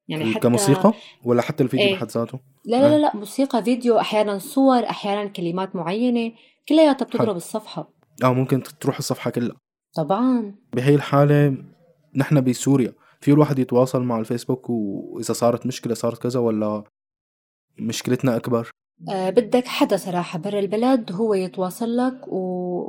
[0.08, 4.00] يعني حتى كموسيقى؟ ولا حتى الفيديو إيه؟ بحد ذاته؟ لا لا لا, لا موسيقى فيديو
[4.00, 6.32] أحيانا صور أحيانا كلمات معينة
[6.70, 7.90] كلياتها بتضرب الصفحة.
[8.24, 9.56] آه ممكن تروح الصفحة كلها.
[9.96, 10.56] طبعا.
[10.74, 11.58] بهي الحالة
[12.16, 12.94] نحن بسوريا.
[13.22, 16.84] في الواحد يتواصل مع الفيسبوك وإذا صارت مشكلة صارت كذا ولا
[17.80, 18.70] مشكلتنا أكبر؟
[19.10, 22.40] أه بدك حدا صراحة برا البلد هو يتواصل لك و...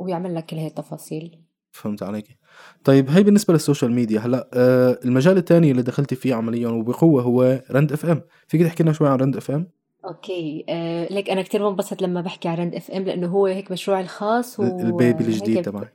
[0.04, 1.38] ويعمل لك كل هاي التفاصيل.
[1.72, 2.38] فهمت عليك.
[2.84, 4.20] طيب هي بالنسبة للسوشيال ميديا.
[4.20, 8.22] هلأ أه المجال الثاني اللي دخلتي فيه عمليا وبقوة هو رند إف إم.
[8.48, 9.66] فيك تحكي لنا شوي عن رند إف إم؟
[10.04, 10.64] Okay.
[10.68, 14.02] أه ليك أنا كثير بنبسط لما بحكي عن رند إف إم لأنه هو هيك مشروعي
[14.02, 14.62] الخاص و...
[14.62, 15.88] ال baby الجديد تبعي.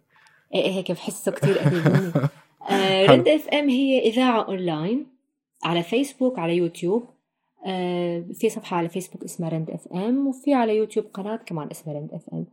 [0.53, 2.13] إيه هيك بحسه كثير قريب
[2.69, 5.07] آه رند اف ام هي إذاعة اونلاين
[5.63, 7.05] على فيسبوك على يوتيوب
[7.65, 11.95] آه، في صفحة على فيسبوك اسمها رند اف ام وفي على يوتيوب قناة كمان اسمها
[11.95, 12.45] رند اف ام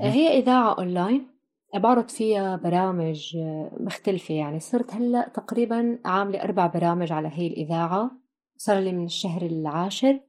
[0.00, 1.26] آه، هي إذاعة أونلاين
[1.74, 4.60] بعرض فيها برامج آه، مختلفة يعني.
[4.60, 8.10] صرت هلأ تقريبا عاملة أربع برامج على هي الإذاعة.
[8.56, 10.20] صار لي من الشهر العاشر.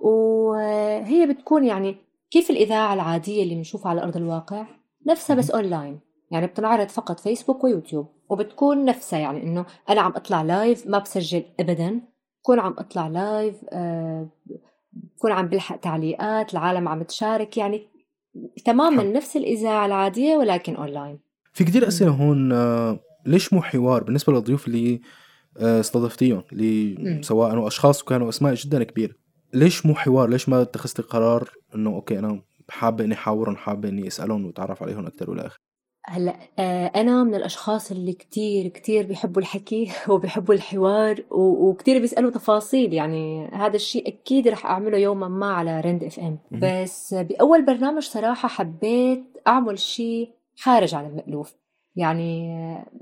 [0.00, 1.96] وهي بتكون يعني
[2.30, 4.66] كيف الإذاعة العادية اللي بنشوفها على أرض الواقع؟
[5.06, 10.42] نفسها بس أونلاين يعني بتنعرض فقط فيسبوك ويوتيوب وبتكون نفسها يعني إنه أنا عم أطلع
[10.42, 12.00] live ما بسجل أبدا
[12.42, 14.28] بكون عم أطلع live آه،
[14.92, 17.88] بكون عم بلحق تعليقات العالم عم تشارك يعني
[18.64, 19.02] تماما.
[19.02, 21.18] نفس الإذاعة العادية ولكن اونلاين
[21.52, 25.00] في كثير أسئلة هون آه، ليش مو حوار بالنسبة للضيوف اللي
[25.58, 29.14] آه، استضفتيهم اللي سواء أشخاص وكانوا أسماء جدا كبيرة
[29.54, 34.06] ليش مو حوار؟ ليش ما اتخذتي قرار إنه okay أنا حابة إني أحاورهم حابة إني
[34.06, 35.65] أسألهم وأتعرف عليهم أكثر وإلى آخره؟
[36.08, 42.92] هلأ آه، أنا من الأشخاص اللي كتير كتير بيحبوا الحكي وبيحبوا الحوار وكتير بيسألوا تفاصيل.
[42.92, 46.38] يعني هذا الشيء أكيد رح أعمله يوما ما على رند إف إم.
[46.52, 51.54] بس بأول برنامج صراحة حبيت أعمل شيء خارج عن المألوف.
[51.96, 52.48] يعني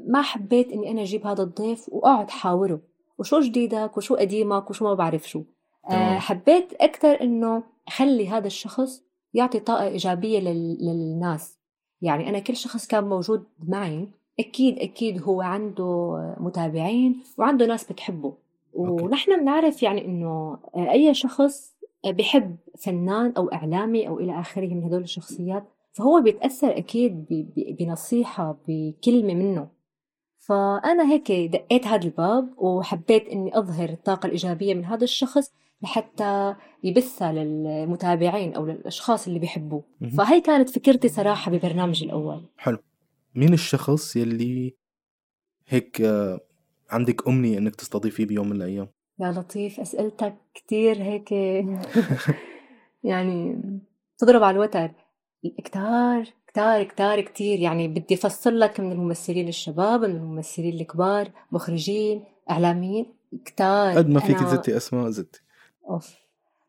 [0.08, 2.80] ما حبيت إني أنا أجيب هذا الضيف وأقعد حاوره
[3.18, 5.42] وشو جديدك؟ وشو قديمك؟ وشو ما بعرف شو.
[5.90, 9.02] أه حبيت أكثر إنه أخلي هذا الشخص
[9.34, 11.53] يعطي طاقة إيجابية للناس.
[12.04, 14.08] يعني أنا كل شخص كان موجود معي
[14.40, 18.34] أكيد أكيد هو عنده متابعين وعنده ناس بتحبه.
[18.74, 21.74] ونحن بنعرف يعني إنه أي شخص
[22.06, 27.26] بحب فنان أو إعلامي أو إلى آخره من هدول الشخصيات فهو بيتأثر أكيد
[27.78, 29.68] بنصيحة بكلمة منه.
[30.38, 37.32] فأنا هيك دقيت هذا الباب وحبيت إني أظهر الطاقة الإيجابية من هذا الشخص لحتى يبثها
[37.32, 39.84] للمتابعين أو للأشخاص اللي بيحبوه.
[40.18, 42.42] فهي كانت فكرتي صراحة ببرنامجي الأول.
[42.56, 42.78] حلو.
[43.34, 44.74] مين الشخص يلي
[45.68, 46.02] هيك
[46.90, 51.32] عندك أمنية إنك تستضيفيه بيوم من الأيام؟ يا لطيف أسئلتك كتير هيك.
[53.04, 53.60] يعني
[54.18, 54.90] تضرب على الوتر.
[55.64, 57.58] كتار كتار كتار كتير.
[57.58, 63.06] يعني بدي أفصل لك من الممثلين الشباب من الممثلين الكبار مخرجين إعلاميين.
[63.44, 63.96] كتار.
[63.96, 64.48] قد ما فيك أنا...
[64.48, 65.43] زدتي أسماء زدتي
[65.90, 66.14] أوف.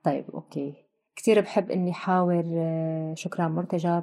[0.03, 0.73] طيب أوكي.
[1.15, 4.01] كتير بحب إني حاور آه، شكرا مرتجى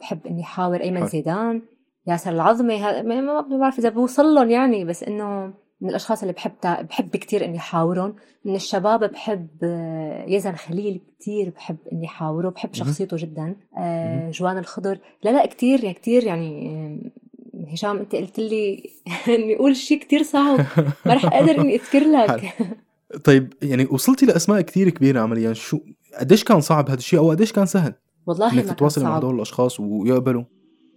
[0.00, 1.62] بحب إني حاور أيمن زيدان.
[2.06, 7.16] ياسر العظمي ما بعرف إذا بوصل لهم يعني بس إنه من الأشخاص اللي بحب بحب
[7.16, 11.00] كتير إني حاورهم من الشباب بحب آه، يزن خليل.
[11.20, 13.56] كتير بحب إني حاوره بحب شخصيته جدا.
[13.78, 14.98] آه، جوان الخضر.
[15.22, 17.12] لا لا كتير يعني كتير يعني
[17.72, 18.90] هشام أنت قلت لي
[19.28, 20.58] إني أقول شيء كتير صعب.
[21.06, 22.52] ما رح أقدر إني أذكر لك.
[23.24, 25.52] طيب يعني وصلتي لأسماء كتير كبيرة عمليا.
[25.52, 25.78] شو
[26.20, 27.94] قديش كان صعب هذا الشيء أو قديش كان سهل؟
[28.26, 30.44] والله إنك تتواصلي مع هدول الأشخاص ويقبلوا.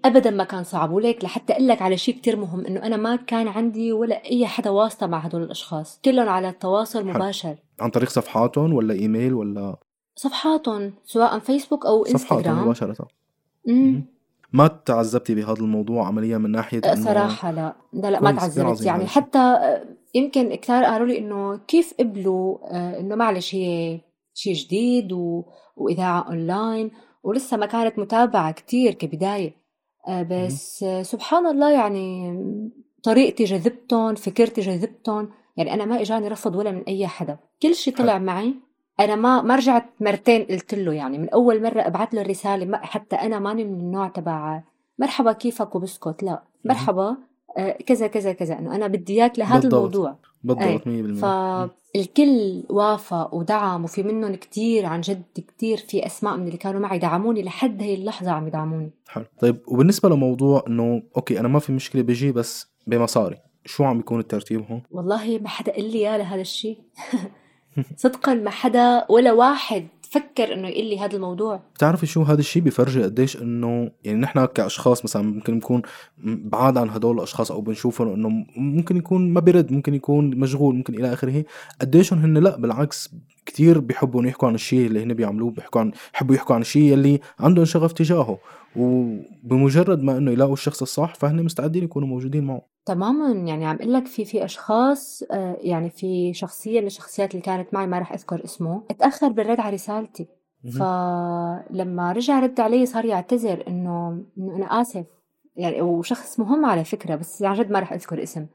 [0.06, 0.91] ابدا ما كان صعب.
[0.91, 4.47] وليك لحتى أقول لك على شيء كتير مهم إنه أنا ما كان عندي ولا أي
[4.47, 5.99] حدا واسطه مع هدول الأشخاص.
[6.06, 7.56] كلهم على التواصل مباشر.
[7.80, 9.76] عن طريق صفحاتهم ولا إيميل ولا؟
[10.15, 13.08] صفحاتهم سواء فيسبوك أو انستغرام صفحاتهم مباشرة.
[13.69, 14.06] امم
[14.54, 17.76] ما تعذبتي بهذا الموضوع عمليا من ناحية إنه صراحة لا.
[17.94, 18.82] لا لا ما تعذبت.
[18.82, 19.84] يعني حتى أه،
[20.16, 24.00] يمكن كثار قالوا لي إنه كيف قبلوا أه، إنه معلش هي
[24.34, 25.44] شيء جديد و...
[25.78, 26.92] وإذاعة أونلاين
[27.24, 29.56] ولسه ما كانت متابعة كتير كبداية.
[30.08, 32.39] آه، بس سبحان الله يعني
[33.04, 35.30] طريقتي جذبتهم فكرتي جذبتهم.
[35.58, 37.38] يعني أنا ما إجاني رفض ولا من أي حدا.
[37.62, 38.56] كل شيء طلع معي.
[39.04, 42.78] أنا ما ما رجعت مرتين قلت له يعني من أول مرة أبعت له الرسالة ما
[42.78, 44.62] حتى أنا ماني من النوع تبع
[45.00, 47.18] مرحبا كيفك وبسكت لا مرحبا
[47.58, 49.74] آه، كذا كذا كذا إنه أنا بدي إياك لهذا بالضبط.
[49.74, 50.16] الموضوع.
[50.44, 56.58] بالضبط 100% فالكل وافق ودعم وفي منهم كتير عن جد كتير في أسماء من اللي
[56.58, 58.92] كانوا معي دعموني لحد هي اللحظة عم يدعموني.
[59.08, 59.26] حلو.
[59.39, 64.20] طيب وبالنسبة لموضوع إنه okay أنا ما في مشكلة بيجي بس بمصاري شو عم بيكون
[64.20, 66.78] الترتيب هون؟ والله ما حدا قال لي اياه لهذا الشيء
[67.98, 71.62] صدقا ما حدا ولا واحد فكر إنه يقول لي هذا الموضوع.
[71.76, 75.82] بتعرفي شو هذا الشيء بيفرجي قديش إنه يعني نحن كأشخاص مثلا ممكن نكون
[76.24, 80.96] بعاد عن هدول الأشخاص أو بنشوفهم إنه ممكن يكون ما بيرد ممكن يكون مشغول ممكن
[80.96, 81.46] إلى آخره.
[81.82, 83.10] قديشهم هن لا بالعكس
[83.46, 87.20] كتير بيحبوا يحكوا عن الشيء اللي هن بيعملوه بيحكوا عن بيحبوا يحكوا عن الشيء اللي
[87.40, 88.38] عندهم شغف تجاهه.
[88.76, 92.62] وبمجرد ما إنه يلاقوا الشخص الصح فهن مستعدين يكونوا موجودين معه.
[92.86, 93.32] تماما.
[93.32, 97.74] يعني عم أقول لك في في أشخاص آه، يعني في شخصية من الشخصيات اللي كانت
[97.74, 100.28] معي ما راح أذكر اسمه اتأخر بالرد على رسالتي.
[100.74, 105.06] فلما رجع رد علي صار يعتذر إنه إنه أنا آسف.
[105.56, 108.46] يعني وشخص مهم على فكرة بس عن جد ما راح أذكر اسم.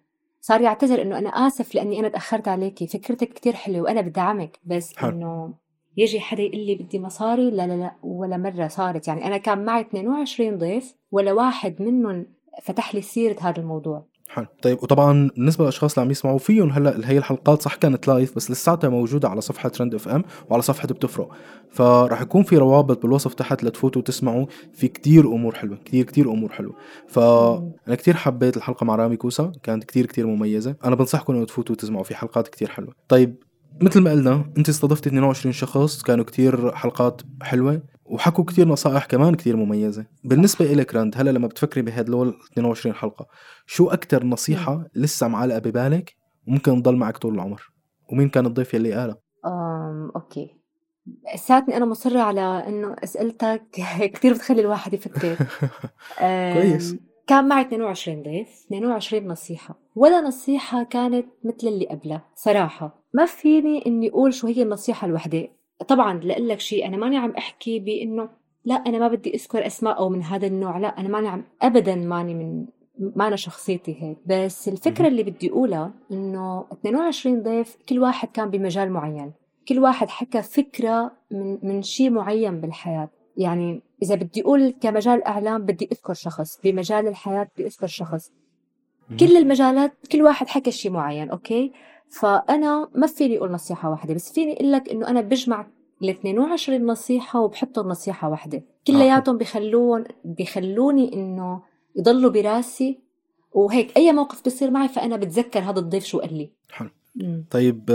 [0.40, 4.98] صار يعتذر إنه أنا آسف لأني أنا تأخرت عليكي فكرتك كتير حلوة وأنا بدعمك بس
[5.04, 5.54] إنه
[5.96, 9.08] يجي حدا يقول لي بدي مصاري لا لا لا ولا مرة صارت.
[9.08, 12.26] يعني أنا كان معي 22 ضيف ولا واحد منهم
[12.62, 14.06] فتح لي سيرة هذا الموضوع.
[14.28, 14.46] حلو.
[14.62, 18.50] طيب وطبعا بالنسبة للأشخاص اللي عم يسمعوا فيهم هلأ هي الحلقات صح كانت live بس
[18.50, 21.28] لساتها موجودة على صفحة رند اف ام وعلى صفحة بتفرق.
[21.70, 24.46] فراح يكون في روابط بالوصف تحت لتفوتوا وتسمعوا.
[24.72, 26.74] في كتير أمور حلوة كتير كتير أمور حلوة.
[27.08, 30.76] فانا كتير حبيت الحلقة مع رامي كوسا كانت كتير كتير مميزة.
[30.84, 32.92] أنا بنصحكم إنه تفوتوا وتسمعوا في حلقات كتير حلوة.
[33.08, 33.36] طيب
[33.82, 37.82] مثل ما قلنا أنت استضفتي 22 شخص كانوا كتير حلقات حلوة.
[38.10, 40.06] وحكوا كتير نصائح كمان كتير مميزة.
[40.24, 43.26] بالنسبة إلك رند هلا لما بتفكري بهدول 22 حلقة
[43.66, 46.16] شو أكتر نصيحة لسه معلقة ببالك
[46.48, 47.62] وممكن تضل معك طول العمر؟
[48.12, 49.16] ومين كان الضيف يلي قالها؟
[49.46, 50.54] أم okay.
[51.36, 53.62] ساعتني أنا مصرة على إنه أسئلتك
[54.14, 55.36] كتير بتخلي الواحد يفكر.
[56.54, 56.96] كويس.
[57.26, 59.78] كان معي 22 ضيف 22 نصيحة.
[59.96, 62.24] ولا نصيحة كانت مثل اللي قبلها.
[62.34, 65.48] صراحة ما فيني إني أقول شو هي النصيحة الوحدة.
[65.88, 68.28] طبعا لأقول لك شيء أنا ماني عم أحكي بإنه
[68.64, 71.94] لا أنا ما بدي أذكر أسماء أو من هذا النوع لا أنا ماني عم أبدا
[71.94, 72.66] ماني من
[72.98, 74.18] ما أنا شخصيتي هيك.
[74.26, 79.32] بس الفكرة اللي بدي أقولها إنه 22 ضيف كل واحد كان بمجال معين.
[79.68, 83.08] كل واحد حكى فكرة من من شيء معين بالحياة.
[83.36, 88.32] يعني إذا بدي أقول كمجال إعلام بدي أذكر شخص بمجال الحياة بدي أذكر شخص.
[89.20, 91.72] كل المجالات كل واحد حكى شيء معين أوكي؟
[92.10, 95.66] فأنا ما فيني أقول نصيحة واحدة بس فيني أقول لك إنه أنا بجمع
[96.02, 98.62] ال 22 نصيحة وبحطهم نصيحة واحدة.
[98.86, 101.62] كلياتهم بخلون بخلوني إنه
[101.96, 103.00] يضلوا براسي
[103.52, 106.50] وهيك أي موقف بيصير معي فأنا بتذكر هذا الضيف شو قال لي.
[106.70, 106.90] حلو.
[107.50, 107.90] طيب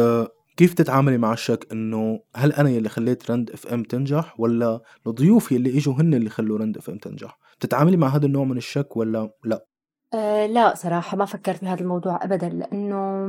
[0.58, 5.52] كيف تتعاملي مع الشك إنه هل أنا يلي خليت رند اف ام تنجح ولا الضيوف
[5.52, 8.97] يلي إجوا هن اللي خلوا رند اف ام تنجح؟ بتتعاملي مع هذا النوع من الشك
[8.97, 9.65] ولا لا؟
[10.13, 13.28] أه لا صراحة ما فكرت بهذا الموضوع أبدا لأنه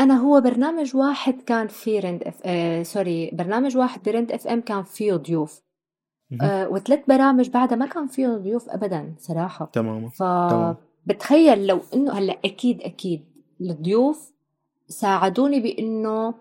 [0.00, 4.60] أنا هو برنامج واحد كان في رند اف أه sorry برنامج واحد برند اف ام
[4.60, 5.62] كان فيه ضيوف.
[6.42, 9.70] أه وثلاث برامج بعدها ما كان فيه ضيوف أبدا صراحة.
[9.72, 13.24] تماما فبتخيل لو إنه هلأ أكيد أكيد
[13.60, 14.32] الضيوف
[14.88, 16.34] ساعدوني بإنه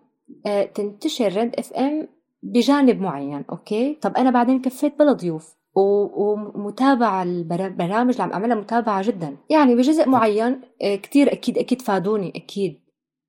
[0.45, 2.07] آه، تنتشر رند اف ام
[2.43, 9.07] بجانب معين okay؟ طب أنا بعدين كفيت بلا ضيوف ومتابعة البرامج اللي عم أعملها متابعة
[9.07, 9.37] جدا.
[9.49, 12.79] يعني بجزء معين آه، كتير أكيد أكيد فادوني أكيد.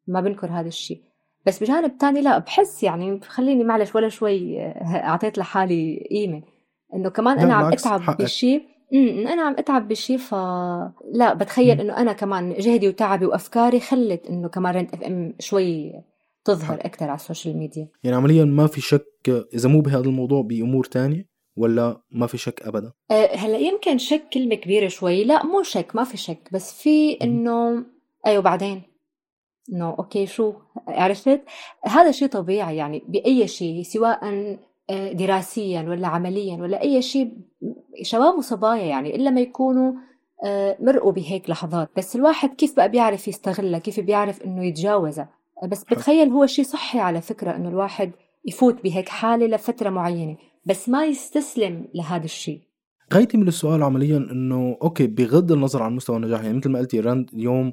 [0.06, 1.00] ما بنكر هذا الشيء.
[1.46, 6.42] بس بجانب تاني لا بحس يعني خليني معلش ولا شوي أعطيت لحالي قيمة.
[6.94, 8.62] إنه كمان أنا عم أتعب بشيء
[9.32, 10.34] أنا عم أتعب بشيء ف
[11.12, 15.92] لا بتخيل إنه أنا كمان جهدي وتعبي وأفكاري خلت إنه كمان رند إف إم شوي
[16.44, 17.88] تظهر أكثر على السوشيال ميديا.
[18.04, 22.62] يعني عمليا ما في شك إذا مو بهذا الموضوع بأمور تانية ولا ما في شك
[22.62, 25.24] ابدا؟ أه هلأ يمكن شك كلمة كبيرة شوي.
[25.24, 26.48] لا مو شك ما في شك.
[26.52, 27.84] بس في إنه
[28.26, 28.82] أيوه بعدين.
[29.72, 30.52] إنه okay شو؟
[30.88, 31.40] عرفت؟
[31.84, 34.20] هذا شيء طبيعي يعني بأي شيء سواء
[34.90, 37.32] آه، دراسيا ولا عمليا ولا أي شيء
[38.02, 39.92] شباب وصبايا يعني إلا ما يكونوا
[40.44, 41.90] آه، مرقوا بهيك لحظات.
[41.96, 45.28] بس الواحد كيف بقى بيعرف يستغلها؟ كيف بيعرف إنه يتجاوزها؟
[45.68, 48.12] بس بتخيل هو شيء صحي على فكرة إنه الواحد
[48.44, 52.60] يفوت بهيك حالة لفترة معينة بس ما يستسلم لهذا الشيء.
[53.14, 57.00] غايتي من السؤال عمليا إنه okay بغض النظر عن مستوى النجاح يعني مثل ما قلتي
[57.00, 57.72] رند اليوم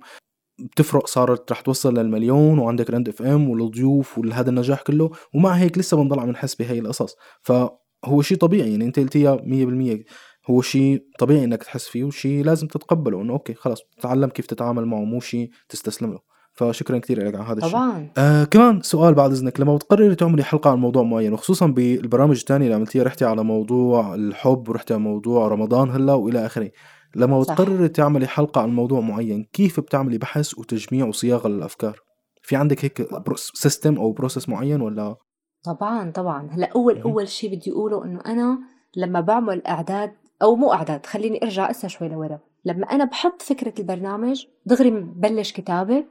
[0.62, 5.98] بتفرق صارت رح توصل للمليون وعندك رند FM والضيوف وهذا النجاح كله ومع هيك لسه
[5.98, 7.16] بنضل عم نحس بهي القصص.
[7.42, 10.04] فهو شيء طبيعي يعني انت قلتيها 100%
[10.50, 14.86] هو شيء طبيعي انك تحس فيه وشيء لازم تتقبله انه okay خلص تتعلم كيف تتعامل
[14.86, 16.20] معه مو شيء تستسلم له.
[16.54, 18.10] فشكرا كثير لك على هذا الشيء طبعا.
[18.18, 22.66] آه كمان سؤال بعد إذنك لما بتقرري تعملي حلقة عن موضوع معين وخصوصا بالبرامج الثانية
[22.66, 26.72] اللي عملتيها رحتي على موضوع الحب ورحتي على موضوع رمضان هلأ وإلى آخره.
[27.16, 32.00] لما بتقرري تعملي حلقة عن موضوع معين كيف بتعملي بحث وتجميع وصياغه للافكار
[32.42, 35.16] في عندك هيك system أو process معين ولا؟
[35.64, 36.50] طبعا طبعا.
[36.52, 38.60] هلأ أول أول شيء بدي أقوله إنه أنا
[38.98, 42.40] لما بعمل إعداد أو مو إعداد خليني أرجع أسا شوي لورا.
[42.66, 46.06] لما أنا بحط فكرة البرنامج دغري ببلش كتابة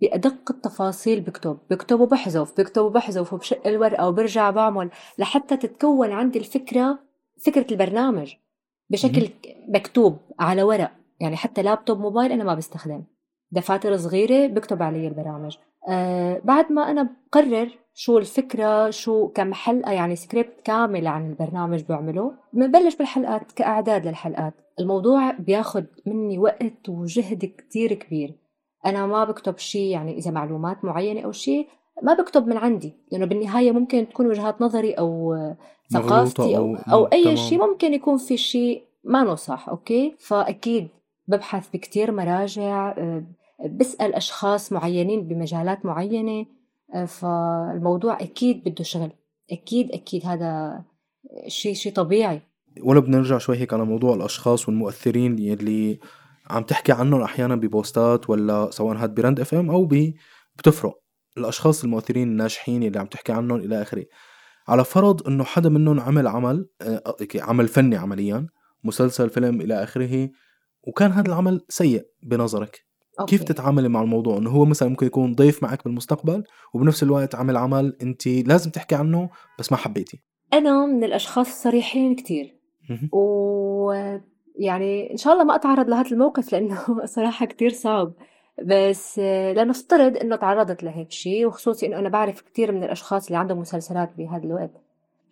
[0.00, 1.58] بأدق التفاصيل بكتب.
[1.70, 6.98] بكتب وبحذف بكتب وبحذف وبشق الورقة وبرجع بعمل لحتى تتكون عندي الفكرة
[7.46, 8.34] فكرة البرنامج.
[8.90, 9.28] بشكل
[9.68, 10.90] مكتوب على ورق.
[11.20, 13.02] يعني حتى لابتوب موبايل أنا ما بستخدم.
[13.50, 15.56] دفاتر صغيرة بكتب علي البرامج.
[15.88, 21.82] آه بعد ما أنا بقرر شو الفكرة شو كم حلقة يعني سكريبت كامل عن البرنامج
[21.82, 24.54] بعمله بنبلش بالحلقات كأعداد للحلقات.
[24.80, 28.34] الموضوع بياخد مني وقت وجهد كتير كبير.
[28.86, 31.68] أنا ما بكتب شيء يعني إذا معلومات معينة أو شيء
[32.02, 32.92] ما بكتب من عندي.
[33.12, 35.34] لأنه بالنهاية ممكن تكون وجهات نظري أو
[35.92, 40.88] ثقافتي أو, أو أي شيء ممكن يكون في شيء ما صح okay؟ فأكيد
[41.28, 43.24] ببحث بكتير مراجع آه،
[43.70, 46.46] بسأل أشخاص معينين بمجالات معينة
[46.94, 49.10] آه، فالموضوع أكيد بده شغل.
[49.50, 50.82] أكيد أكيد هذا
[51.48, 52.40] شيء شيء طبيعي.
[52.82, 55.98] ولا بنرجع شوي هيك على موضوع الأشخاص والمؤثرين اللي
[56.50, 59.88] عم تحكي عنهم أحيانا ب posts ولا سواء هاد برند FM أو
[60.56, 61.00] بتفرق.
[61.38, 64.04] الأشخاص المؤثرين الناجحين اللي عم تحكي عنهم إلى آخره.
[64.68, 67.02] على فرض إنه حدا منهم عمل عمل آه،
[67.34, 68.46] عمل فني عمليا
[68.84, 70.30] مسلسل فيلم إلى آخره
[70.82, 72.86] وكان هذا العمل سيء بنظرك.
[73.20, 73.36] أوكي.
[73.36, 77.56] كيف تتعاملي مع الموضوع؟ إنه هو مثلا ممكن يكون ضيف معك بالمستقبل وبنفس الوقت عمل
[77.56, 80.22] عمل أنت لازم تحكي عنه بس ما حبيتي.
[80.52, 82.56] أنا من الأشخاص الصريحين كتير.
[83.12, 83.92] و
[84.58, 86.78] يعني إن شاء الله ما أتعرض لهذا الموقف لأنه
[87.16, 88.12] صراحة كتير صعب.
[88.64, 89.18] بس
[89.56, 94.10] لنفترض إنه تعرضت لهيك شيء وخصوصي إنه أنا بعرف كثير من الأشخاص اللي عندهم مسلسلات
[94.18, 94.70] بهذا الوقت.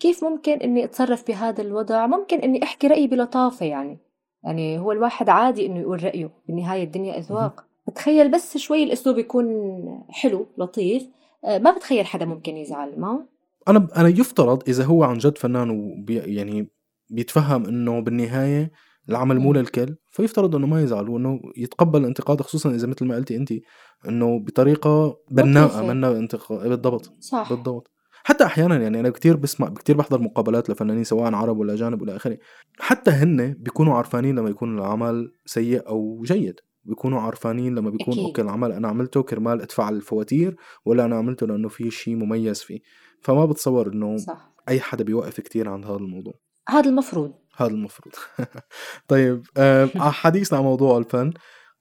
[0.01, 3.99] كيف ممكن إني أتصرف بهذا الوضع؟ ممكن إني أحكي رأيي بلطافة يعني.
[4.45, 7.65] يعني هو الواحد عادي إنه يقول رأيه بالنهايه الدنيا أذواق.
[7.89, 9.47] بتخيل بس شوي الأسلوب يكون
[10.11, 11.09] حلو لطيف.
[11.45, 13.27] آه، ما بتخيل حدا ممكن يزعل ما؟
[13.69, 16.69] أنا أنا يفترض إذا هو عن جد فنان وبي يعني
[17.11, 18.71] بيتفهم إنه بالنهاية
[19.09, 23.37] العمل مو للكل فيفترض إنه ما يزعل وإنه يتقبل الانتقاد خصوصا إذا مثل ما قلتي
[23.37, 23.53] انت
[24.09, 27.53] إنه بطريقة بناءة منا انتقاد بالضبط صح.
[27.53, 27.90] بالضبط.
[28.25, 32.17] حتى أحيانا يعني أنا كثير بسمع كثير بحضر مقابلات لفنانين سواء عرب ولا أجانب ولا
[32.17, 32.38] اخره
[32.79, 36.61] حتى هن بيكونوا عارفانين لما يكون العمل سيء أو جيد.
[36.85, 38.25] بيكونوا عارفانين لما بيكون أكيد.
[38.25, 42.81] أوكي العمل أنا عملته كرمال أدفع الفواتير ولا أنا عملته لأنه في شيء مميز فيه.
[43.21, 44.55] فما بتصور إنه صح.
[44.69, 46.35] أي حدا بيوقف كثير عند هذا الموضوع.
[46.69, 47.33] هذا المفروض.
[47.57, 48.14] هذا المفروض.
[49.09, 51.33] طيب آه حديثنا عن موضوع الفن.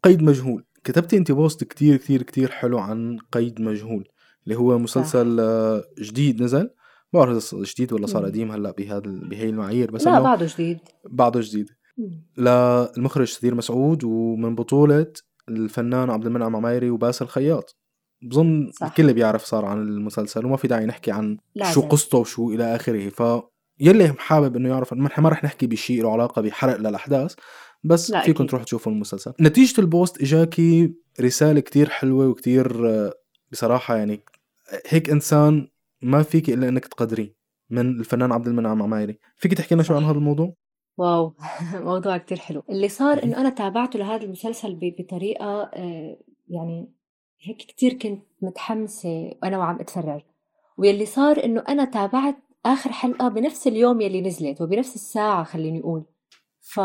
[0.03, 0.65] قيد مجهول.
[0.83, 4.07] كتبتي أنت بوست كتير كتير كتير حلو عن قيد مجهول
[4.43, 6.03] اللي هو مسلسل صح.
[6.03, 6.69] جديد نزل.
[7.13, 10.79] ما بعرف جديد ولا صار قديم هلأ بهذا بهي المعايير بس لا بعده جديد.
[11.11, 11.69] بعده جديد.
[12.37, 15.13] للمخرج سدير مسعود ومن بطولة
[15.49, 17.77] الفنان عبد المنعم عمايري وباسل خياط
[18.21, 18.71] بظن.
[18.83, 21.73] الكل بيعرف صار عن المسلسل وما في داعي نحكي عن لازم.
[21.73, 23.09] شو قصته وشو إلى آخره.
[23.09, 23.21] ف
[23.79, 27.35] يلي حابب إنه يعرف نحن ما رح نحكي بشيء له علاقة بحرق للأحداث
[27.83, 29.33] بس فيكم تروحوا تشوفوا المسلسل.
[29.41, 32.89] نتيجة البوست إجاكي رسالة كتير حلوة وكتير
[33.51, 34.23] بصراحة يعني
[34.87, 35.67] هيك إنسان
[36.01, 37.35] ما فيك إلا إنك تقدريه
[37.69, 39.19] من الفنان عبد المنعم عمايري.
[39.35, 40.53] فيك تحكي لنا شو عن هذا الموضوع؟
[40.97, 41.35] واو
[41.89, 42.63] موضوع كتير حلو.
[42.69, 46.93] اللي صار إنه أنا تابعته لهذا المسلسل بطريقة آه، يعني
[47.41, 50.21] هيك كتير كنت متحمسة وأنا وعم أتفرج.
[50.77, 56.03] واللي صار إنه أنا تابعت آخر حلقة بنفس اليوم يلي نزلت وبنفس الساعة خليني أقول.
[56.61, 56.79] ف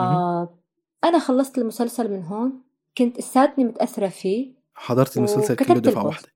[1.05, 2.63] أنا خلصت المسلسل من هون
[2.99, 6.29] كنت إساتني متأثرة فيه حضرت المسلسل كله دفعة واحدة.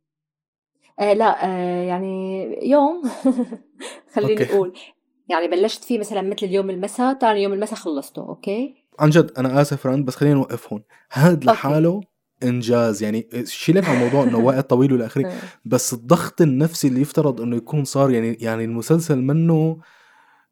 [1.01, 3.03] آه لا آه يعني يوم.
[4.15, 4.79] خليني أقول.
[5.29, 9.61] يعني بلشت فيه مثلا مثل اليوم المساء ثاني يوم المساء خلصته okay؟ عن جد أنا
[9.61, 10.83] آسف رند بس خلينا نوقف هون.
[11.13, 12.01] هاد لحاله
[12.43, 15.33] إنجاز يعني شيلك عن موضوع إنه وقت طويل والى اخره
[15.65, 19.79] بس الضغط النفسي اللي يفترض إنه يكون صار يعني يعني المسلسل منه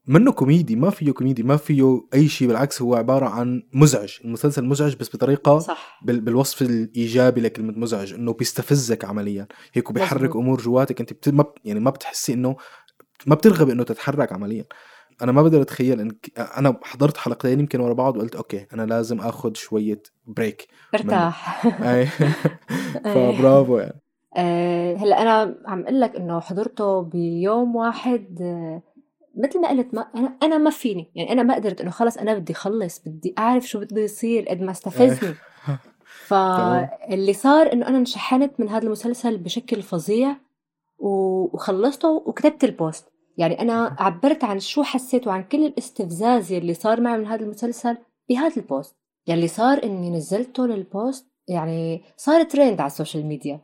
[0.07, 4.17] منه كوميدي ما فيه كوميدي ما فيه أي شيء بالعكس هو عبارة عن مزعج.
[4.25, 6.01] المسلسل مزعج بس بطريقة صح.
[6.03, 9.47] بالوصف الإيجابي لكلمة مزعج إنه بيستفزك عمليا.
[9.73, 11.01] هيك بيحرك أمور جواتك.
[11.01, 11.29] أنت بت...
[11.29, 12.57] ما يعني ما بتحسي إنه
[13.27, 14.65] ما بترغبي إنه تتحرك عمليا.
[15.23, 19.21] أنا ما بقدر أتخيل إن أنا حضرت حلقتين يمكن ورا بعض وقلت okay أنا لازم
[19.21, 22.07] اخذ شوية break ارتاح أي.
[23.15, 24.01] فبرافو يعني.
[24.37, 28.83] أه هلأ أنا عم أقول لك إنه حضرته بيوم واحد أه
[29.37, 31.11] مثل ما قلت ما أنا أنا ما فيني.
[31.15, 34.61] يعني أنا ما قدرت إنه خلص أنا بدي اخلص بدي أعرف شو بده يصير قد
[34.61, 35.35] ما استفزني.
[36.29, 40.37] فاللي صار إنه أنا انشحنت من هذا المسلسل بشكل فظيع
[40.99, 43.10] وخلصته وكتبت البوست.
[43.41, 47.97] يعني أنا عبرت عن شو حسيت وعن كل الاستفزاز اللي صار معي من هذا المسلسل
[48.29, 48.97] بهذا ال post.
[49.29, 53.61] يلي صار إني نزلته لل post يعني صار ترند على ال social media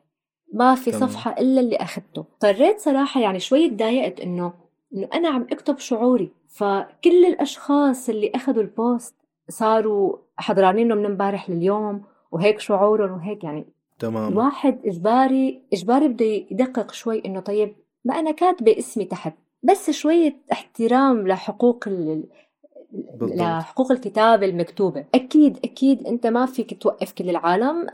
[0.53, 2.25] ما في صفحة إلا اللي أخذته.
[2.35, 4.53] اضطريت صراحة يعني شوي تضايقت إنه
[4.95, 6.31] إنه أنا عم أكتب شعوري.
[6.49, 9.15] فكل الأشخاص اللي أخذوا ال post
[9.49, 13.67] صاروا حضرانينه من امبارح لليوم وهيك شعورهم وهيك يعني.
[13.99, 14.33] تمام.
[14.33, 19.33] الواحد إجباري إجباري بده يدقق شوي إنه طيب ما أنا كاتبة اسمي تحت.
[19.67, 22.25] بس شوية احترام لحقوق ال...
[23.21, 25.05] لحقوق الكتابة المكتوبة.
[25.15, 27.87] أكيد أكيد أنت ما فيك توقف كل العالم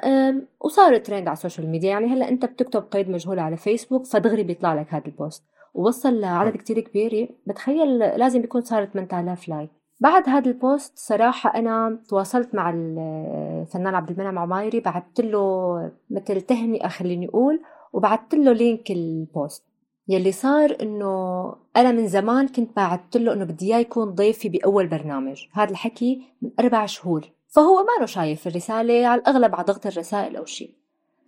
[0.61, 1.91] وصار ترند على ال social media.
[1.91, 5.45] يعني هلأ أنت بتكتب قيد مجهول على فيسبوك فدغري بيطلع لك هذا ال post.
[5.75, 7.35] ووصل لعدد كتير كبير.
[7.47, 9.71] بتخيل لازم يكون صارت 8000 like.
[10.01, 16.41] بعد هذا ال post صراحة أنا تواصلت مع الفنان عبد المنعم عمايري بعثت له مثل
[16.41, 17.61] تهنئة خليني أقول
[17.93, 19.72] وبعثت له link ال post.
[20.09, 24.87] يلي صار إنه أنا من زمان كنت بعثت له إنه بدي إياه يكون ضيفي بأول
[24.87, 25.47] برنامج.
[25.53, 27.31] هذا الحكي من أربع شهور.
[27.49, 30.75] فهو ما له شايف الرسالة على الأغلب على ضغط الرسائل أو شيء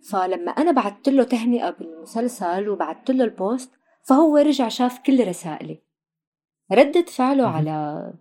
[0.09, 3.71] فلما أنا بعثت له تهنئة بالمسلسل وبعثت له ال post
[4.03, 5.81] فهو رجع شاف كل رسائلي.
[6.71, 8.13] ردة فعله على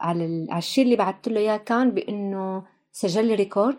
[0.00, 3.78] على الشيء اللي بعثت له إياه كان بإنه سجل لي record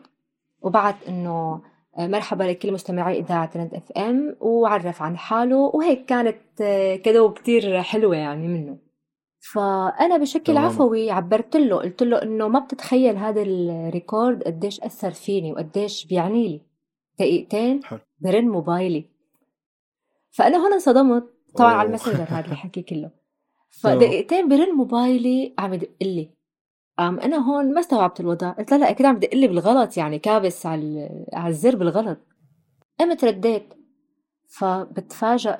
[0.61, 1.61] وبعت إنه
[1.97, 8.15] مرحبا لكل مستمعي إذاعة رند FM وعرف عن حاله وهيك كانت آه، كدو كتير حلوة
[8.15, 8.77] يعني منه.
[9.53, 10.65] فأنا بشكل تمام.
[10.65, 16.05] عفوي عبرت له قلت له إنه ما بتتخيل هذا ال record قديش أثر فيني وقديش
[16.05, 16.61] بيعني لي
[17.19, 17.79] دقيقتين
[18.19, 19.05] برن موبايلي.
[20.31, 21.23] فأنا هون انصدمت
[21.55, 21.79] طبعا أوه.
[21.79, 23.11] على الماسنجر هذا الحكي كله
[23.81, 26.29] فدقيقتين برن موبايلي عم يدق لي.
[26.97, 28.51] قام أنا هون ما استوعبت الوضع.
[28.51, 32.17] قلت لا لا أكيد عم بدق لي بالغلط يعني كابس على على الزر بالغلط.
[32.99, 33.73] قمت رديت.
[34.47, 35.57] فبتفاجأ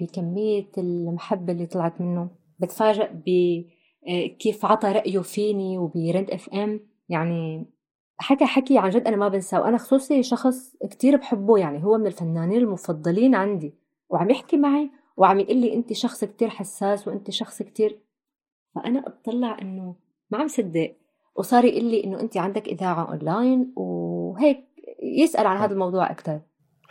[0.00, 2.30] بكمية المحبة اللي طلعت منه.
[2.58, 7.66] بتفاجأ بكيف عطى رأيه فيني وبرند FM يعني
[8.18, 9.60] حكى حكي عن جد أنا ما بنساه.
[9.60, 13.74] وأنا خصوصي شخص كتير بحبه يعني هو من الفنانين المفضلين عندي.
[14.10, 18.00] وعم يحكي معي وعم يقول لي أنت شخص كتير حساس وأنت شخص كتير.
[18.74, 19.94] فأنا أطلع إنه
[20.30, 20.96] ما عم صدق.
[21.34, 24.66] وصار يقول لي إنه انت عندك إذاعة اونلاين وهيك
[25.02, 26.40] يسأل عن هذا الموضوع أكثر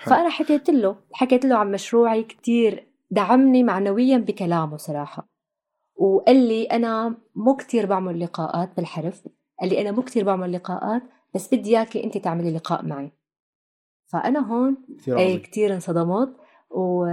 [0.06, 5.28] فأنا حكيت له حكيت له عن مشروعي كثير دعمني معنويا بكلامه صراحة.
[5.96, 9.28] وقال لي أنا مو كثير بعمل لقاءات بالحرف
[9.62, 11.04] قال لي أنا مو كثير بعمل لقاءات
[11.36, 13.12] بس بدي إياكي انت تعملي لقاء معي.
[14.08, 16.36] فأنا هون كثير, كثير انصدمت.
[16.72, 17.06] و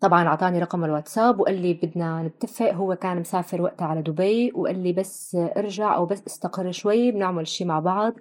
[0.00, 4.82] طبعا أعطاني رقم الواتساب وقال لي بدنا نتفق هو كان مسافر وقتها على دبي وقال
[4.82, 8.14] لي بس ارجع أو بس استقر شوي بنعمل شي مع بعض.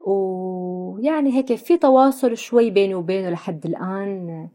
[0.00, 4.48] ويعني هيك في تواصل شوي بيني وبينه لحد الآن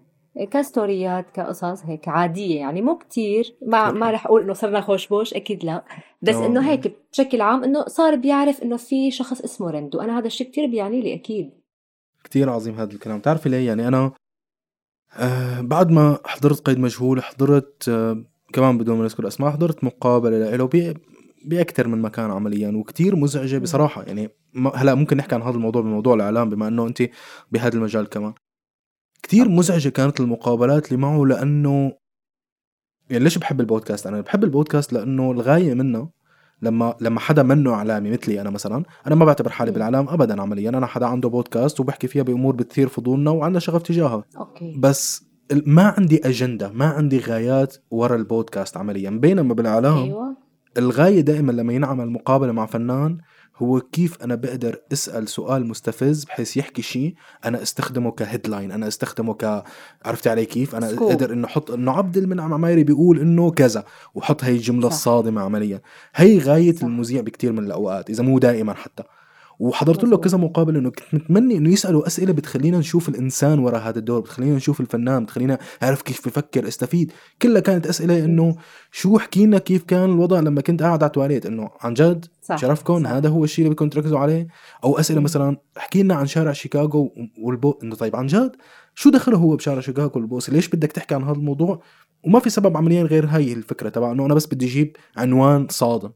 [0.51, 2.59] كستوريات كقصص هيك عادية.
[2.59, 5.83] يعني مو كتير ما ما رح أقول إنه صرنا خوش بوش أكيد لا.
[6.21, 10.27] بس إنه هيك بشكل عام إنه صار بيعرف إنه في شخص اسمه رند وأنا هذا
[10.27, 11.51] الشيء كتير بيعني لي أكيد.
[12.23, 13.17] كتير عظيم هذا الكلام.
[13.17, 14.11] بتعرفي ليه؟ يعني أنا
[15.13, 20.55] آه بعد ما حضرت قيد مجهول حضرت آه كمان بدون ما نذكر أسماء حضرت مقابلة
[20.55, 20.69] له
[21.45, 24.03] بأكثر من مكان عمليا وكتير مزعجة بصراحة.
[24.03, 24.29] يعني
[24.75, 27.03] هلأ ممكن نحكي عن هذا الموضوع بموضوع الإعلام بما إنه أنت
[27.51, 28.33] بهذا المجال كمان.
[29.23, 31.93] كتير مزعجة كانت المقابلات اللي معه لأنه
[33.09, 36.09] يعني ليش بحب البودكاست؟ أنا بحب البودكاست لأنه الغاية منه
[36.61, 40.69] لما لما حدا منه إعلامي مثلي أنا مثلا أنا ما بعتبر حالي بالإعلام ابدا عمليا
[40.69, 44.75] أنا حدا عنده بودكاست وبحكي فيها بأمور بتثير فضولنا وعندنا شغف تجاهها أوكي.
[44.79, 45.31] بس
[45.65, 50.37] ما عندي أجندة ما عندي غايات ورا البودكاست عمليا بينما بالإعلام أيوة.
[50.77, 53.17] الغاية دائما لما ينعمل مقابلة مع فنان
[53.61, 58.87] هو كيف أنا بقدر أسأل سؤال مستفز بحيث يحكي شيء أنا أستخدمه ك headline أنا
[58.87, 59.63] أستخدمه ك
[60.05, 61.11] عرفتي علي كيف أنا scoop.
[61.11, 63.85] أقدر إنه أحط إنه عبد المنعم عمايري بيقول إنه كذا
[64.15, 64.95] وحط هي الجملة صح.
[64.95, 65.81] الصادمة عمليا
[66.15, 66.83] هي غاية صح.
[66.83, 69.03] المذيع بكثير من الأوقات إذا مو دائما حتى
[69.61, 73.99] وحضرت له كذا مقابلة إنه كنت متمني إنه يسالوا أسئلة بتخلينا نشوف الإنسان وراء هذا
[73.99, 77.11] الدور بتخلينا نشوف الفنان بتخلينا نعرف كيف بفكر أستفيد.
[77.41, 78.55] كلها كانت أسئلة إنه
[78.91, 82.55] شو حكينا كيف كان الوضع لما كنت قاعد على تواليت إنه عن جد صح.
[82.55, 83.09] شرفكم صح.
[83.09, 84.47] هذا هو الشيء اللي بدكم تركزوا عليه؟
[84.83, 88.55] أو أسئلة مثلا احكي لنا عن شارع شيكاغو والبوس إنه طيب عن جد
[88.95, 91.81] شو دخله هو بشارع شيكاغو والبوس؟ ليش بدك تحكي عن هذا الموضوع؟
[92.25, 96.11] وما في سبب عمليا غير هاي الفكرة تبع إنه أنا بس بدي أجيب عنوان صادم.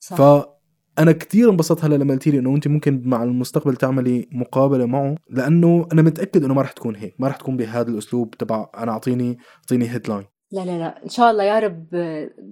[0.00, 0.16] صح.
[0.16, 0.55] ف
[0.98, 5.14] أنا كثير انبسطت هلا لما قلتي لي إنه انت ممكن مع المستقبل تعملي مقابلة معه
[5.30, 8.92] لأنه أنا متأكد إنه ما رح تكون هيك ما رح تكون بهذا الأسلوب تبع أنا
[8.92, 11.86] أعطيني أعطيني headline لا لا لا إن شاء الله يا رب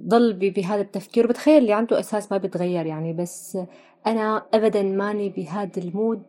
[0.09, 1.24] ضل بهذا التفكير.
[1.24, 3.59] وبتخيل اللي عنده أساس ما بيتغير يعني بس
[4.07, 6.22] أنا ابدا ماني بهذا المود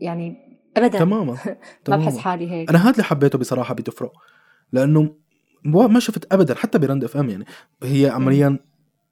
[0.00, 0.36] يعني
[0.76, 0.98] ابدا.
[0.98, 1.36] تماما
[1.88, 2.70] ما بحس حالي هيك.
[2.70, 4.12] أنا هذا اللي حبيته بصراحة بتفرق
[4.72, 5.14] لأنه
[5.64, 7.44] ما شفت ابدا حتى برند FM يعني
[7.82, 8.58] هي عمليا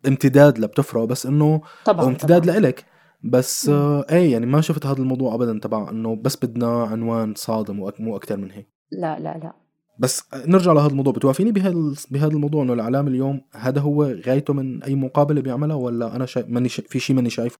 [0.07, 2.55] امتداد لبتفرق بس إنه طبعا امتداد طبعا.
[2.55, 2.85] لإلك.
[3.23, 7.91] بس آه إيه يعني ما شفت هذا الموضوع ابدا تبع إنه بس بدنا عنوان صادم
[7.99, 8.69] مو أكثر من هيك.
[8.93, 9.53] لا لا لا.
[9.99, 11.13] بس نرجع لهذا الموضوع.
[11.13, 16.17] بتوافيني بهذا بهذا الموضوع إنه الإعلام اليوم هذا هو غايته من أي مقابلة بيعملها ولا
[16.17, 16.45] أنا شا...
[16.49, 16.83] ماني شا...
[16.83, 17.59] في شيء ماني شايفه؟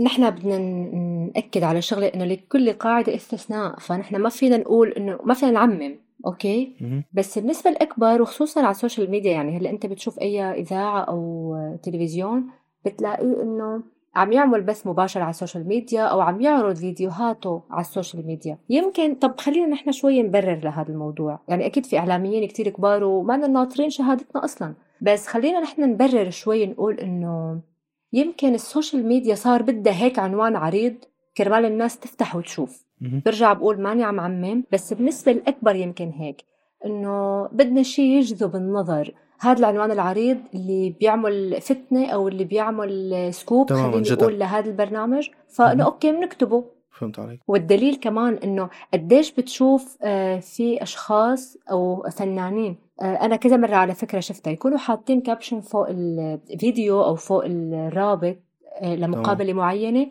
[0.00, 0.58] نحن بدنا
[1.34, 6.05] نأكد على شغلة إنه لكل قاعدة استثناء فنحن ما فينا نقول إنه ما فينا نعمم.
[6.26, 6.76] okay؟
[7.12, 11.54] بس النسبة الاكبر وخصوصا على ال social media يعني هلا أنت بتشوف أي إذاعة أو
[11.82, 12.46] تلفزيون
[12.84, 13.82] بتلاقيه إنه
[14.16, 18.26] عم يعمل بث مباشر على ال social media أو عم يعرض فيديوهاته على ال social
[18.26, 21.40] media؟ يمكن طب خلينا نحن شوي نبرر لهذا الموضوع.
[21.48, 24.74] يعني أكيد في إعلاميين كتير كبار وما ناطرين شهادتنا أصلا.
[25.00, 27.60] بس خلينا نحن نبرر شوي نقول إنه
[28.12, 30.94] يمكن ال social media صار بدها هيك عنوان عريض
[31.36, 32.85] كرمال الناس تفتح وتشوف.
[33.00, 36.44] برجع بقول ماني عم عمم بس بالنسبة الأكبر يمكن هيك
[36.84, 39.14] إنه بدنا شيء يجذب النظر.
[39.40, 45.28] هذا العنوان العريض اللي بيعمل فتنة أو اللي بيعمل scoop خلينا نقول لهذا البرنامج.
[45.48, 46.64] فإنه okay بنكتبه
[46.98, 47.40] فهمت عليك.
[47.48, 53.94] والدليل كمان إنه قديش بتشوف آه، في أشخاص أو فنانين آه، أنا كذا مرة على
[53.94, 58.36] فكرة شفتها يكونوا حاطين كابشن فوق الفيديو أو فوق الرابط
[58.80, 60.06] آه، لمقابلة معينة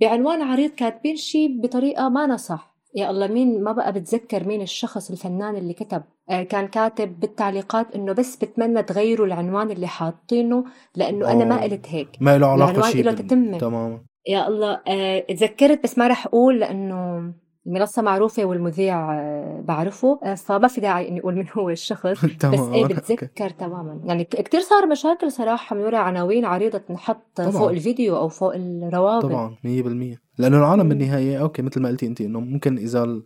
[0.00, 5.10] بعنوان عريض كاتبين شيء بطريقة ما صح يا الله مين ما بقى بتذكر مين الشخص
[5.10, 10.64] الفنان اللي كتب؟ آه كان كاتب بالتعليقات إنه بس بتمنى تغيروا العنوان اللي حاطينه
[10.96, 11.32] لأنه أوه.
[11.32, 12.08] أنا ما قلت هيك.
[12.20, 13.58] ما له علاقة شيء له تتمة.
[13.58, 14.00] تماما.
[14.28, 17.32] يا الله آه تذكرت بس ما رح أقول لأنه
[17.66, 20.20] المنصة معروفة والمذيع آه، بعرفه.
[20.22, 22.24] آه، فما في داعي إني أقول من هو الشخص.
[22.24, 24.00] بس إيه بتذكر تماما.
[24.04, 27.40] يعني كثير صار مشاكل صراحة من وراء عناوين عريضة تنحط.
[27.40, 29.22] فوق الفيديو أو فوق الروابط.
[29.22, 33.20] طبعا 100% لأنه العالم بالنهاية okay مثل ما قلتي انت إنه ممكن إذا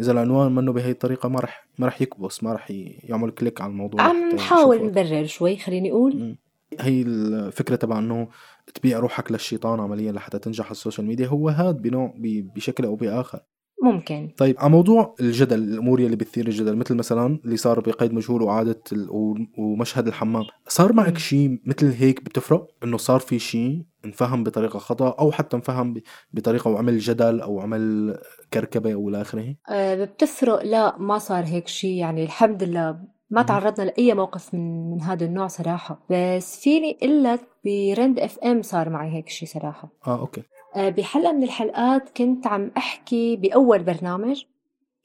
[0.00, 2.70] إذا العنوان منه بهي الطريقة ما رح ما رح يكبس ما رح
[3.04, 4.02] يعمل click على الموضوع.
[4.02, 6.36] عم نحاول نبرر شوي خليني أقول.
[6.80, 8.28] هي الفكرة تبع إنه
[8.74, 12.14] تبيع روحك للشيطان عمليا لحتى تنجح على ال social media هو هذا بنوع
[12.54, 13.40] بشكل أو بآخر.
[13.84, 14.30] ممكن.
[14.36, 18.82] طيب على موضوع الجدل الأمور اللي بتثير الجدل مثل مثلا اللي صار بقيد مجهول وعادة
[19.58, 20.44] ومشهد الحمام.
[20.68, 25.56] صار معك شيء مثل هيك بتفرق؟ إنه صار في شيء انفهم بطريقة خطأ أو حتى
[25.56, 25.94] انفهم
[26.32, 28.16] بطريقة وعمل جدل أو عمل
[28.52, 30.62] كركبة أو إلى آخره؟ أه بتفرق.
[30.62, 32.98] لا ما صار هيك شيء يعني الحمد لله
[33.30, 36.06] ما تعرضنا لأي موقف من من هذا النوع صراحة.
[36.10, 39.92] بس فيني أقول لك برند FM صار معي هيك شيء صراحة.
[40.06, 40.42] آه okay.
[40.76, 44.44] بحلقة من الحلقات كنت عم أحكي بأول برنامج.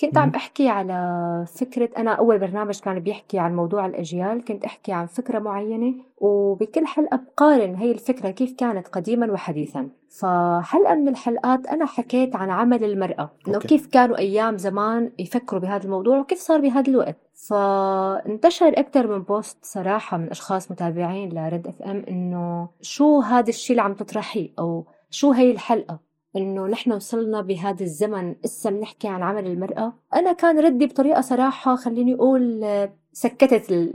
[0.01, 4.91] كنت عم أحكي على فكرة أنا أول برنامج كان بيحكي عن موضوع الأجيال كنت أحكي
[4.91, 9.89] عن فكرة معينة وبكل حلقة بقارن هي الفكرة كيف كانت قديما وحديثا.
[10.09, 13.59] فحلقة من الحلقات أنا حكيت عن عمل المرأة إنه.
[13.59, 17.17] كيف كانوا أيام زمان يفكروا بهذا الموضوع وكيف صار بهذا الوقت.
[17.49, 23.81] فانتشر أكثر من post صراحة من أشخاص متابعين لرند FM إنه شو هذا الشيء اللي
[23.81, 25.99] عم تطرحيه أو شو هي الحلقة؟
[26.35, 28.35] إنه نحن وصلنا بهذا الزمن.
[28.45, 29.93] إسا بنحكي عن عمل المرأة.
[30.15, 33.93] أنا كان ردي بطريقة صراحة خليني أقول آه، سكتت ال-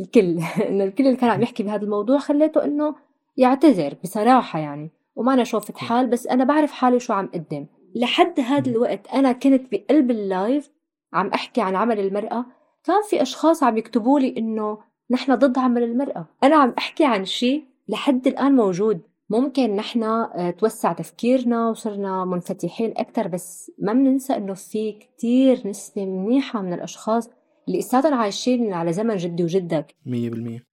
[0.00, 0.38] الكل.
[0.68, 2.94] إنه الكل اللي كان عم يحكي بهذا الموضوع خليته إنه
[3.36, 4.90] يعتذر بصراحة يعني.
[5.16, 9.32] وما أنا شوفت حال بس أنا بعرف حالي شو عم قدم لحد هذا الوقت أنا
[9.32, 10.70] كنت بقلب اللايف
[11.12, 12.46] عم أحكي عن عمل المرأة.
[12.84, 14.78] كان في أشخاص عم يكتبوا لي إنه
[15.10, 16.26] نحن ضد عمل المرأة.
[16.44, 19.00] أنا عم أحكي عن شيء لحد الآن موجود.
[19.30, 26.06] ممكن نحن آه، توسع تفكيرنا وصرنا منفتحين أكثر بس ما بننسى إنه في كتير نسبة
[26.06, 27.30] منيحة من الأشخاص
[27.68, 29.94] اللي إساتهم عايشين على زمن جدي وجدك.
[30.06, 30.10] 100%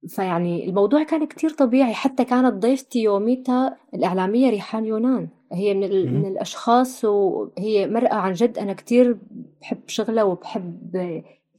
[0.07, 5.27] فيعني الموضوع كان كتير طبيعي حتى كانت ضيفتي يوميتها الإعلامية ريحان يونان.
[5.53, 6.13] هي من, ال...
[6.13, 9.17] من الأشخاص وهي مرأة عن جد أنا كتير
[9.61, 10.97] بحب شغلها وبحب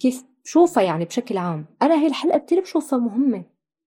[0.00, 1.64] كيف بشوفها يعني بشكل عام.
[1.82, 3.44] أنا هي الحلقة كتير بشوفها مهمة.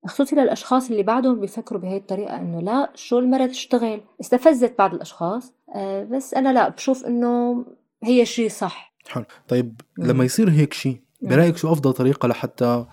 [0.08, 5.54] خصوصي للأشخاص اللي بعدهم بيفكروا بهي الطريقة إنه لا شو المرأة تشتغل استفزت بعض الأشخاص
[5.76, 7.66] آه بس أنا لا بشوف إنه
[8.04, 8.94] هي شيء صح.
[9.08, 9.26] حلو.
[9.48, 10.06] طيب مم.
[10.06, 11.30] لما يصير هيك شيء مم.
[11.30, 12.86] برأيك شو أفضل طريقة لحتى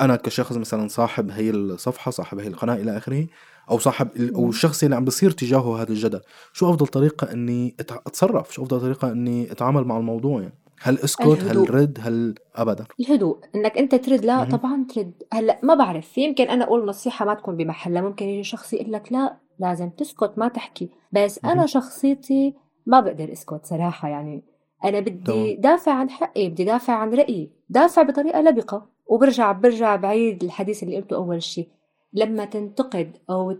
[0.00, 3.26] أنا كشخص مثلا صاحب هي الصفحة صاحب هي القناة إلى آخره
[3.70, 4.48] أو صاحب أو.
[4.48, 6.20] الشخص اللي عم بصير تجاهه هذا الجدل؟
[6.52, 11.22] شو أفضل طريقة إني أتصرف؟ شو أفضل طريقة إني أتعامل مع الموضوع يعني؟ هل اسكت
[11.26, 11.74] هل.
[11.74, 13.38] رد هل ابدا؟ الهدوء.
[13.54, 14.44] إنك أنت ترد لا.
[14.44, 15.12] طبعا ترد.
[15.32, 16.18] هلأ ما بعرف.
[16.18, 20.32] يمكن أنا أقول نصيحة ما تكون بمحلها ممكن يجي شخص يقول لك لا لازم تسكت
[20.36, 20.88] ما تحكي.
[21.12, 21.66] بس أنا مهم.
[21.66, 22.54] شخصيتي
[22.86, 24.42] ما بقدر أسكت صراحة يعني
[24.84, 25.56] أنا بدي تمام.
[25.58, 27.50] دافع عن حقي بدي دافع عن رأيي.
[27.68, 28.86] دافع بطريقة لبقة.
[29.06, 31.68] وبرجع برجع بعيد الحديث اللي قلته أول شيء
[32.12, 33.56] لما تنتقد أو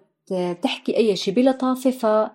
[0.62, 2.28] تحكي أي شيء بلطافه فما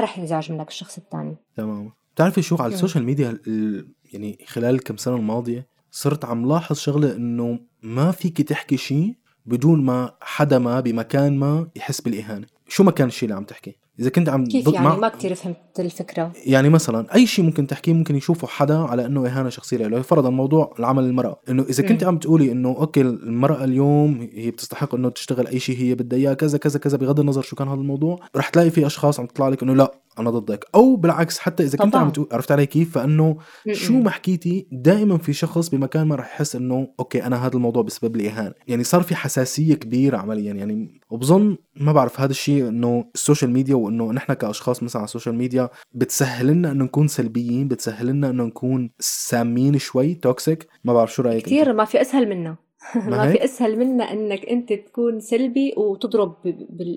[0.00, 1.92] رح ينزعج منك الشخص الثاني تمام.
[2.14, 2.74] بتعرفي شو على مم.
[2.74, 8.10] ال social media ال- يعني خلال الكم سنة الماضية صرت عم لاحظ شغلة إنه ما
[8.10, 9.14] فيك تحكي شيء
[9.46, 12.46] بدون ما حدا ما بمكان ما يحس بالإهانة.
[12.68, 15.56] شو ما كان الشيء اللي عم تحكي؟ إذا كنت عم كيف يعني؟ ما كتير فهمت
[15.78, 16.32] الفكرة.
[16.46, 20.02] يعني مثلا أي شيء ممكن تحكيه ممكن يشوفه حدا على إنه اهانه شخصية له.
[20.02, 21.40] فرضا موضوع العمل المرأة.
[21.48, 22.00] إنه إذا كنت.
[22.04, 26.34] عم تقولي إنه okay المرأة اليوم هي بتستحق إنه تشتغل أي شيء هي بدها إياه
[26.34, 29.48] كذا كذا كذا بغض النظر شو كان هذا الموضوع رح تلاقي في أشخاص عم تطلع
[29.48, 30.64] لك إنه لا أنا ضدك.
[30.74, 32.04] أو بالعكس حتى إذا كنت طبعاً.
[32.04, 33.36] عم تقول عرفت علي كيف؟ فإنه.
[33.72, 37.82] شو ما حكيتي دائما في شخص بمكان ما رح يحس إنه okay أنا هذا الموضوع
[37.82, 38.52] بسبب لي إهانة.
[38.68, 40.52] يعني صار في حساسية كبيرة عمليا.
[40.52, 45.04] يعني وبظن ما بعرف هذا الشيء إنه ال social media وإنه نحن كأشخاص مثلا على
[45.04, 50.66] ال social media بتسهل لنا إنه نكون سلبيين بتسهل لنا إنه نكون سامين شوي توكسيك
[50.84, 52.56] ما بعرف شو رأيك؟ كثير ما في أسهل منه
[52.94, 56.36] ما ما؟ في أسهل منه إنك أنت تكون سلبي وتضرب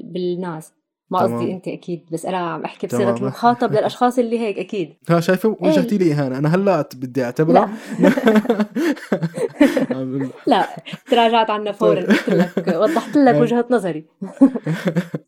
[0.04, 0.74] بالناس
[1.22, 1.38] ما.
[1.38, 2.88] قصدي أنت أكيد بس أنا عم أحكي.
[2.88, 4.94] بصيغة المخاطب للأشخاص اللي هيك أكيد.
[5.10, 8.10] ها شايفه؟ وجهتي لي اهانه أنا هلأ بدي اعتبرها لا.
[10.48, 10.68] لا
[11.12, 12.02] تراجعت عنا فورا.
[12.02, 12.10] طيب.
[12.10, 13.42] قلت لك وضحت لك أي.
[13.42, 14.06] وجهة نظري.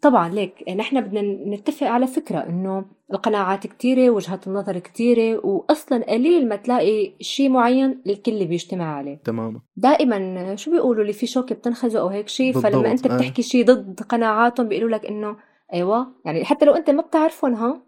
[0.01, 1.21] طبعا ليك نحن بدنا
[1.55, 8.01] نتفق على فكرة إنه القناعات كثيره وجهات النظر كثيره واصلا قليل ما تلاقي شيء معين
[8.07, 9.19] الكل بيجتمع عليه.
[9.23, 9.59] تماما.
[9.77, 13.15] دائما شو بيقولوا؟ اللي في شوكة بتنخزه أو هيك شيء فلما أنت آه.
[13.15, 15.35] بتحكي شيء ضد قناعاتهم بيقولوا لك إنه
[15.73, 16.07] أيوه.
[16.25, 17.81] يعني حتى لو أنت ما بتعرفهم ها.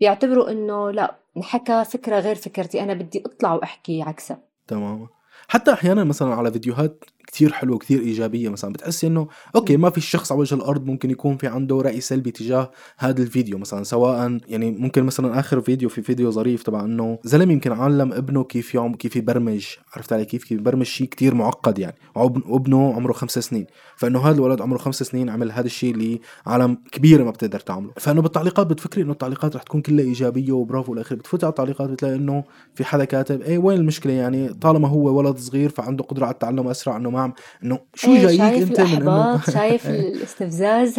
[0.00, 4.38] بيعتبروا إنه لا انحكى فكرة غير فكرتي أنا بدي أطلع وأحكي عكسها.
[4.66, 5.06] تماما
[5.48, 8.72] حتى أحيانا مثلا على فيديوهات كتير حلوة كتير إيجابية مثلا.
[8.72, 12.30] بتحسي إنه أوكي ما في شخص على وجه الأرض ممكن يكون في عنده رأي سلبي
[12.30, 13.82] تجاه هذا الفيديو مثلا.
[13.84, 18.44] سواء يعني ممكن مثلا آخر فيديو في فيديو ظريف تبع إنه زلمة يمكن علم ابنه
[18.44, 19.66] كيف يعم كيف يبرمج.
[19.96, 21.94] عرفت علي كيف؟ كيف يبرمج شيء كتير معقد يعني.
[22.14, 23.66] وابن- وابنه عمره خمس سنين.
[23.96, 27.90] فإنه هذا الولد عمره خمس سنين عمل هذا الشيء اللي عالم كبيره ما بتقدر تعمله.
[27.96, 32.14] فإنه بالتعليقات بتفكري إنه التعليقات رح تكون كلها إيجابية وبرافو والاخر بتفوتي على التعليقات بتلاقي
[32.14, 36.32] إنه في حدا كاتب إيه وين المشكلة يعني؟ طالما هو ولد صغير فعنده قدرة على
[36.32, 37.32] التعلم أسرع إنه ما عم
[37.64, 40.96] إنه شو إيه، جايك أنت من انه شايف الاستفزاز.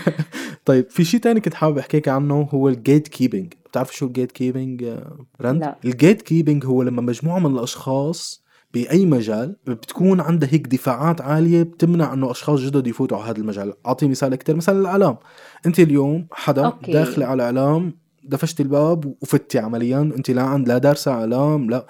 [0.66, 4.96] طيب في شيء تاني كنت حابب أحكيك عنه هو ال gatekeeping بتعرف شو ال gatekeeping
[5.40, 5.76] رند؟ لا.
[5.84, 12.12] ال gatekeeping هو لما مجموعة من الأشخاص بأي مجال بتكون عندها هيك دفاعات عالية بتمنع
[12.12, 13.72] إنه أشخاص جدد يفوتوا على هذا المجال.
[13.86, 15.16] اعطي مثال كتير مثلا الأعلام.
[15.66, 16.92] أنت اليوم حدا okay.
[16.92, 21.86] داخلة على اعلام دفشتي الباب وفتي عمليا أنت لا عند لا دارسة إعلام لا.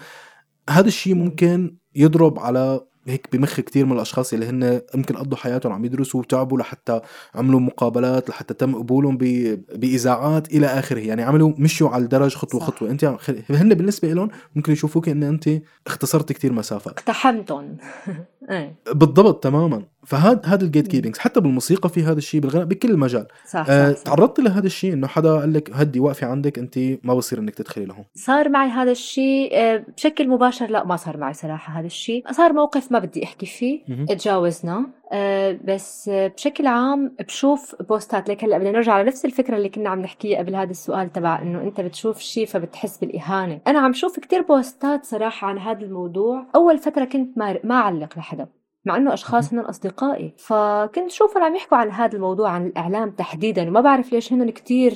[0.71, 5.73] هذا الشيء ممكن يضرب على هيك بمخ كتير من الأشخاص اللي هن يمكن قضوا حياتهم
[5.73, 7.01] عم يدرسوا وتعبوا لحتى
[7.35, 11.01] عملوا مقابلات لحتى تم قبولهم بإذاعات إلى آخره.
[11.01, 12.67] يعني عملوا مشوا على الدرج خطوة صح.
[12.67, 12.91] خطوة.
[12.91, 13.05] أنت
[13.51, 15.51] هن بالنسبة لهم ممكن يشوفوك إن أنت
[15.87, 17.77] اختصرت كتير مسافات اقتحمتهم.
[18.51, 18.77] إيه.
[18.95, 19.83] بالضبط تماما.
[20.07, 23.27] فهذا هذا ال gatekeeping حتى بالموسيقى في هذا الشيء بالغناء بكل المجال.
[23.47, 24.03] صح, آه صح, صح.
[24.03, 27.85] تعرضت لهذا الشيء إنه حدا قال لك هدي واقفه عندك أنت ما بصير إنك تدخلي
[27.85, 32.33] لهون صار معي هذا الشيء آه، بشكل مباشر لا ما صار معي صراحة هذا الشيء.
[32.33, 38.59] صار موقف ما بدي أحكي فيه تجاوزنا أه بس بشكل عام بشوف بوستات لك هلأ
[38.59, 41.81] بدنا نرجع على نفس الفكرة اللي كنا عم نحكيها قبل هذا السؤال تبع إنه أنت
[41.81, 43.61] بتشوف شيء فبتحس بالإهانة.
[43.67, 46.47] أنا عم شوف كتير بوستات صراحة عن هذا الموضوع.
[46.55, 48.47] أول فترة كنت ما ما أعلق لحدا.
[48.87, 50.33] مع إنه أشخاص هن أصدقائي.
[50.37, 53.69] فكنت شوفهم عم يحكوا عن هذا الموضوع عن الإعلام تحديدا.
[53.69, 54.93] وما بعرف ليش هن كتير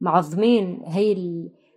[0.00, 1.12] معظمين هي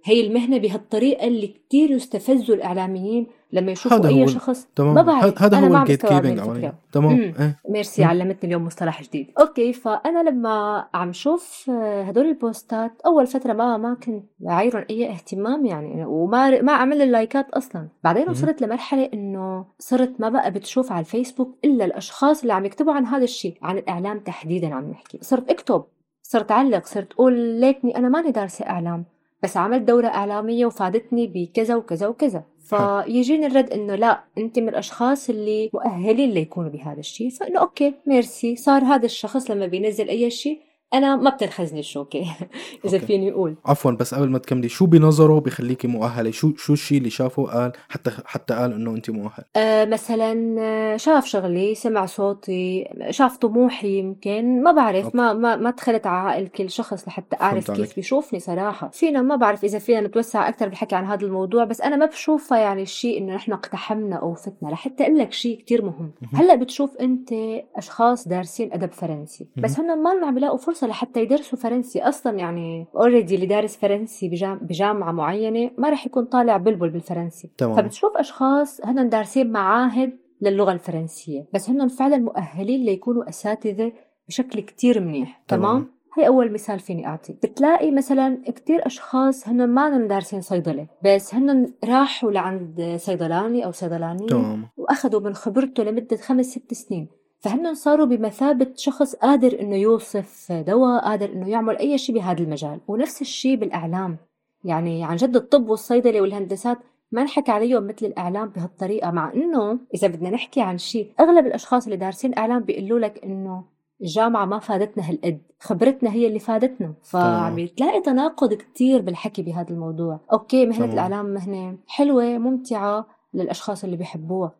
[0.06, 4.96] هي المهنة بهالطريقة اللي كتير يستفزوا الإعلاميين لما يشوفوا أي شخص تمام.
[4.96, 7.20] ما بعرف هذا هو ال gatekeeping تمام.
[7.20, 7.60] إيه.
[7.70, 9.28] ميرسي علمتني اليوم مصطلح جديد.
[9.40, 14.86] okay فأنا لما عم شوف هدول ال post ات أول فترة ما ما كنت بعيرهم
[14.90, 17.88] أي اهتمام يعني وما ما أعمل ال like ات أصلا.
[18.04, 22.94] بعدين وصلت لمرحلة إنه صرت ما بقى بتشوف على الفيسبوك إلا الأشخاص اللي عم يكتبوا
[22.94, 25.20] عن هذا الشيء عن الإعلام تحديدا عم نحكي.
[25.22, 25.84] صرت أكتب
[26.24, 29.06] صرت أعلق صرت أقول ليتني أنا ماني دارسة إعلام
[29.44, 32.44] بس عملت دورة إعلامية وفادتني بكذا وكذا وكذا.
[32.70, 37.30] فيجيني الرد إنه لا أنت من الأشخاص اللي مؤهلين ليكونوا بهذا الشيء.
[37.30, 38.56] فإنه okay merci.
[38.56, 40.60] صار هذا الشخص لما بينزل أي شيء
[40.94, 42.26] أنا ما بتنخزني الشوكة.
[42.86, 43.56] إذا فيني أقول.
[43.66, 47.72] عفوا بس قبل ما تكملي شو بنظره بخليكي مؤهلة؟ شو شو الشيء اللي شافه قال
[47.90, 54.00] حتى حتى قال إنه انت مؤهلة؟ آه مثلا آه، شاف شغلي سمع صوتي شاف طموحي
[54.00, 54.64] يمكن.
[54.64, 55.18] ما بعرف okay.
[55.18, 58.90] ما ما ما دخلت على عقل كل شخص لحتى أعرف كيف بيشوفني صراحة.
[58.90, 62.58] فينا ما بعرف إذا فينا نتوسع أكثر بالحكي عن هذا الموضوع بس أنا ما بشوفها
[62.58, 64.70] يعني الشيء إنه نحن اقتحمنا أو فتنا.
[64.70, 66.12] لحتى أقول لك شيء كثير مهم.
[66.34, 67.30] هلأ بتشوف أنت
[67.76, 72.38] أشخاص دارسين أدب فرنسي بس هن ما عم بيلاقوا فرصة فرصة لحتى يدرسوا فرنسي أصلا
[72.38, 74.30] يعني already اللي دارس فرنسي
[74.62, 77.76] بجامعة معينة ما رح يكون طالع بلبل بالفرنسي تمام.
[77.76, 83.92] فبتشوف أشخاص هن دارسين معاهد للغة الفرنسية بس هن فعلا مؤهلين ليكونوا أساتذة
[84.28, 89.70] بشكل كتير منيح تمام, تمام؟ هي أول مثال فيني أعطي بتلاقي مثلا كتير أشخاص هن
[89.70, 94.68] ما دارسين صيدلة بس هن راحوا لعند صيدلاني أو صيدلانية تمام.
[94.78, 97.08] وأخذوا من خبرته لمدة خمس ست سنين
[97.40, 102.80] فهن صاروا بمثابة شخص قادر إنه يوصف دواء قادر إنه يعمل أي شيء بهذا المجال؟
[102.88, 104.18] ونفس الشيء بالإعلام.
[104.64, 106.78] يعني عن جد الطب والصيدلة والهندسات
[107.12, 111.84] ما نحكي عليهم مثل الإعلام بهالطريقة مع إنه إذا بدنا نحكي عن شيء أغلب الأشخاص
[111.84, 113.64] اللي دارسين إعلام بيقولوا لك إنه
[114.02, 116.94] الجامعة ما فادتنا هالقد خبرتنا هي اللي فادتنا.
[117.04, 120.20] فعم تلاقي تناقض كتير بالحكي بهذا الموضوع.
[120.34, 120.94] أوكي مهنة طبعا.
[120.94, 124.52] الإعلام مهنة حلوة ممتعة للأشخاص اللي بيحبوها.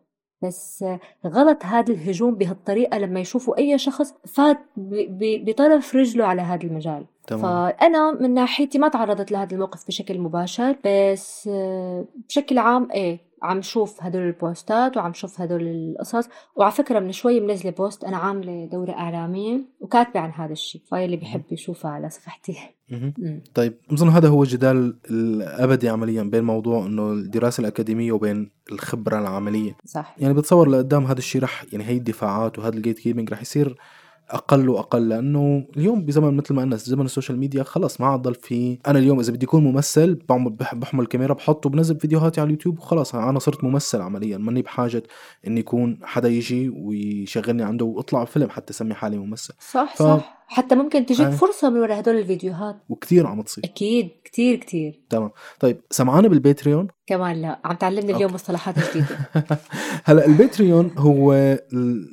[0.42, 0.84] بس
[1.26, 7.42] غلط هذا الهجوم بهالطريقة لما يشوفوا أي شخص فات بطرف رجله على هذا المجال تمام.
[7.42, 11.50] فأنا من ناحيتي ما تعرضت لهذا الموقف بشكل مباشر بس
[12.28, 16.28] بشكل عام إيه عم شوف هدول ال posts وعم شوف هدول القصص.
[16.56, 21.04] وعلى فكرة من شوي منزلة post أنا عاملة دورة إعلامية وكاتبة عن هذا الشيء فاي
[21.04, 22.56] اللي بيحب يشوفها على صفحتي.
[23.54, 29.76] طيب بظن هذا هو الجدال الأبدي عمليا بين موضوع إنه الدراسة الأكاديمية وبين الخبرة العملية.
[29.84, 30.16] صح.
[30.18, 33.78] يعني بتصور لقدام هذا الشيء رح يعني هي الدفاعات وهذا ال gate keeping رح يصير
[34.30, 38.34] أقل وأقل لأنه اليوم بزمن مثل ما قلنا زمن السوشيال ميديا خلص ما عاد ضل
[38.34, 42.78] في أنا اليوم إذا بدي اكون ممثل بعمل بحمل الكاميرا بحطه بنزل فيديوهاتي على اليوتيوب
[42.78, 45.02] وخلاص أنا صرت ممثل عمليا ماني بحاجة
[45.46, 49.54] إني يكون حدا يجي ويشغلني عنده وأطلع فيلم حتى أسمي حالي ممثل.
[49.60, 50.02] صح ف...
[50.02, 50.37] صح.
[50.50, 51.30] حتى ممكن تجيك آه.
[51.30, 52.76] فرصة من وراء هدول الفيديوهات.
[52.88, 55.30] وكثير عم تصير أكيد كثير كثير تمام.
[55.60, 59.18] طيب سمعانة بالباتريون؟ كمان لا عم تعلمني اليوم مصطلحات جديدة.
[60.04, 61.58] هلا الباتريون هو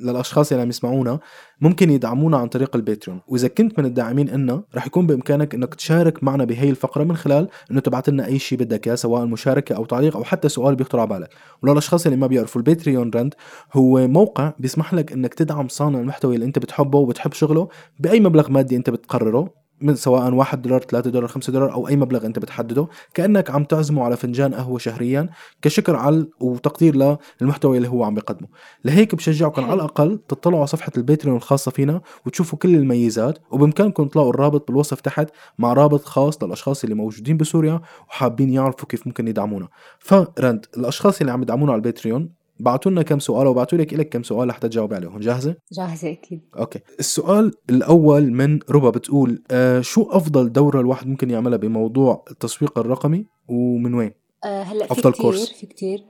[0.00, 1.18] للأشخاص اللي عم يسمعونا
[1.60, 3.20] ممكن يدعمونا عن طريق الباتريون.
[3.28, 7.48] وإذا كنت من الداعمين إلنا رح يكون بإمكانك إنك تشارك معنا بهي الفقرة من خلال
[7.70, 10.98] إنه تبعت لنا أي شيء بدك إياه سواء مشاركة أو تعليق أو حتى سؤال بيخطر
[11.00, 11.30] على بالك.
[11.62, 13.34] وللاشخاص اللي ما بيعرفوا الباتريون رند
[13.72, 17.68] هو موقع بيسمح لك إنك تدعم صانع المحتوى اللي أنت بتحبه وبتحب شغله
[18.00, 21.96] بأي مبلغ مادي انت بتقرره من سواء 1 دولار 3 دولار 5 دولار أو أي
[21.96, 25.28] مبلغ انت بتحدده كأنك عم تعزمه على فنجان قهوة شهريا
[25.62, 28.48] كشكر على وتقدير للمحتوى اللي هو عم بيقدمه.
[28.84, 34.30] لهيك بشجعكم على الأقل تطلعوا على صفحة الباتريون الخاصة فينا وتشوفوا كل الميزات وبإمكانكم تلاقوا
[34.30, 39.68] الرابط بالوصف تحت مع رابط خاص للأشخاص اللي موجودين بسوريا وحابين يعرفوا كيف ممكن يدعمونا.
[39.98, 44.22] فرند الأشخاص اللي عم يدعمونا على الباتريون بعثوا لنا كم سؤال وبعثوا لك لك كم
[44.22, 45.20] سؤال لحتى تجاوب عليهم.
[45.20, 46.40] جاهزة؟ جاهزة أكيد.
[46.58, 46.80] okay.
[46.98, 53.26] السؤال الأول من ربا بتقول آه شو أفضل دورة الواحد ممكن يعملها بموضوع التسويق الرقمي
[53.48, 54.12] ومن وين؟
[54.44, 56.04] آه هلأ في أفضل كتير course في كتير.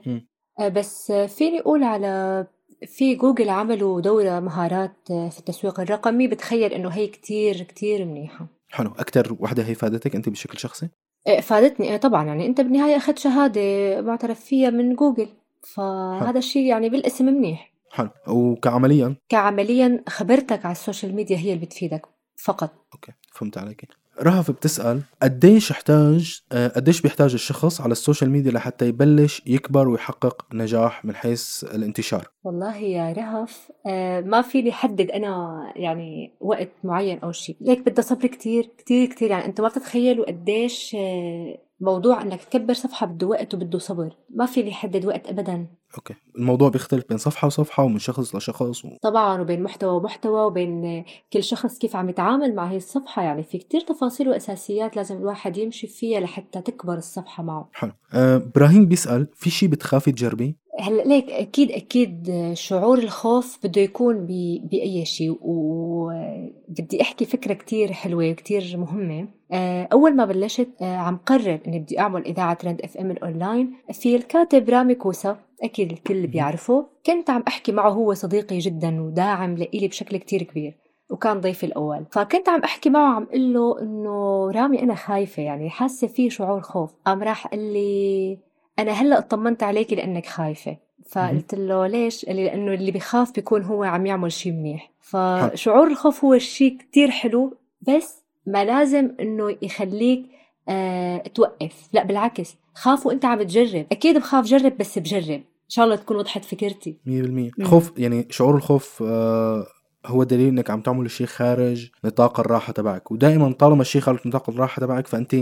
[0.59, 2.47] آه، بس فيني أقول على
[2.87, 6.27] في جوجل عملوا دورة مهارات في التسويق الرقمي.
[6.27, 8.47] بتخيل إنه هي كتير كتير منيحة.
[8.69, 8.91] حلو.
[8.99, 10.89] أكتر وحدة هي فادتك أنت بشكل شخصي؟
[11.27, 11.91] إيه فادتني.
[11.91, 12.25] إيه طبعا.
[12.25, 13.61] يعني أنت بالنهاية أخذت شهادة
[14.01, 15.27] معترف فيها من جوجل.
[15.61, 17.73] فهذا الشيء يعني بالاسم منيح.
[17.91, 18.09] حلو.
[18.27, 22.05] وكعمليا؟ كعمليا خبرتك على السوشيال ميديا هي اللي بتفيدك
[22.43, 22.85] فقط.
[22.93, 23.87] okay فهمت عليك.
[24.21, 30.45] رهف بتسأل قديش احتاج آه، قديش بيحتاج الشخص على السوشيال ميديا لحتى يبلش يكبر ويحقق
[30.53, 37.19] نجاح من حيث الانتشار؟ والله يا رهف آه، ما فيني حدد أنا يعني وقت معين
[37.19, 37.55] أو شيء.
[37.61, 39.29] ليك بدها صبر كتير كتير كتير.
[39.31, 44.15] يعني أنتم ما بتتخيلوا قديش آه، موضوع إنك تكبر صفحة بده وقت وبده صبر.
[44.29, 45.67] ما فيني حدد وقت ابدا.
[45.97, 46.13] okay.
[46.37, 48.89] الموضوع بيختلف بين صفحة وصفحة ومن شخص لشخص و...
[49.01, 53.21] طبعا وبين محتوى ومحتوى وبين كل شخص كيف عم يتعامل مع هي الصفحة.
[53.21, 57.69] يعني في كتير تفاصيل وأساسيات لازم الواحد يمشي فيها لحتى تكبر الصفحة معه.
[57.73, 57.91] حلو.
[58.13, 64.25] أه إبراهيم بيسأل في شيء بتخافي تجربيه هلأ ليك أكيد أكيد شعور الخوف بده يكون
[64.63, 69.27] بأي شيء وبدي أحكي فكرة كتير حلوة وكتير مهمة.
[69.51, 73.73] آه، أول ما بلشت آه، عم قرر إني بدي أعمل إذاعة ترند اف ام الأونلاين
[73.93, 76.85] في الكاتب رامي كوسا أكيد الكل بيعرفه.
[77.05, 80.77] كنت عم أحكي معه هو صديقي جدا وداعم لإلي بشكل كتير كبير
[81.09, 82.05] وكان ضيفي الأول.
[82.11, 86.61] فكنت عم أحكي معه عم قل له إنه رامي أنا خايفة يعني حاسة في شعور
[86.61, 86.93] خوف.
[87.05, 88.37] قام راح قال لي
[88.79, 90.77] أنا هلأ اطمنت عليكي لأنك خايفة.
[91.09, 94.91] فقلت له ليش؟ قال لي لأنه اللي بخاف بيكون هو عم يعمل شيء منيح.
[95.01, 100.25] فشعور الخوف هو شيء كتير حلو بس ما لازم إنه يخليك
[100.69, 101.89] أه توقف.
[101.93, 102.55] لأ بالعكس.
[102.81, 103.85] خاف وانت عم تجرب.
[103.91, 105.29] أكيد بخاف جرب بس بجرب.
[105.29, 106.97] إن شاء الله تكون وضحت فكرتي.
[107.05, 109.67] 100% خوف يعني شعور الخوف آه
[110.05, 113.11] هو دليل إنك عم تعمل شيء خارج نطاق الراحة تبعك.
[113.11, 115.35] ودائما طالما الشيء خارج نطاق الراحة تبعك فأنت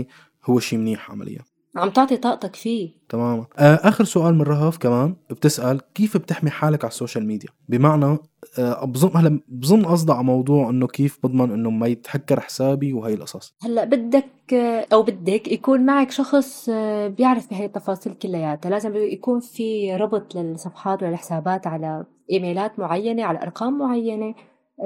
[0.44, 1.40] هو شيء منيح عمليا.
[1.76, 2.90] عم تعطي طاقتك فيه.
[3.08, 8.18] تماما آه، آخر سؤال من رهف كمان بتسأل كيف بتحمي حالك على السوشيال ميديا؟ بمعنى
[8.58, 13.14] آه، بظن هلا بظن قصدها على موضوع إنه كيف بضمن إنه ما يتهكر حسابي وهي
[13.14, 13.54] القصص.
[13.62, 14.54] هلا بدك
[14.92, 18.70] أو بدك يكون معك شخص آه، بيعرف بهي التفاصيل كلياتها.
[18.70, 24.34] لازم يكون في ربط للصفحات والحسابات على إيميلات معينة على أرقام معينة.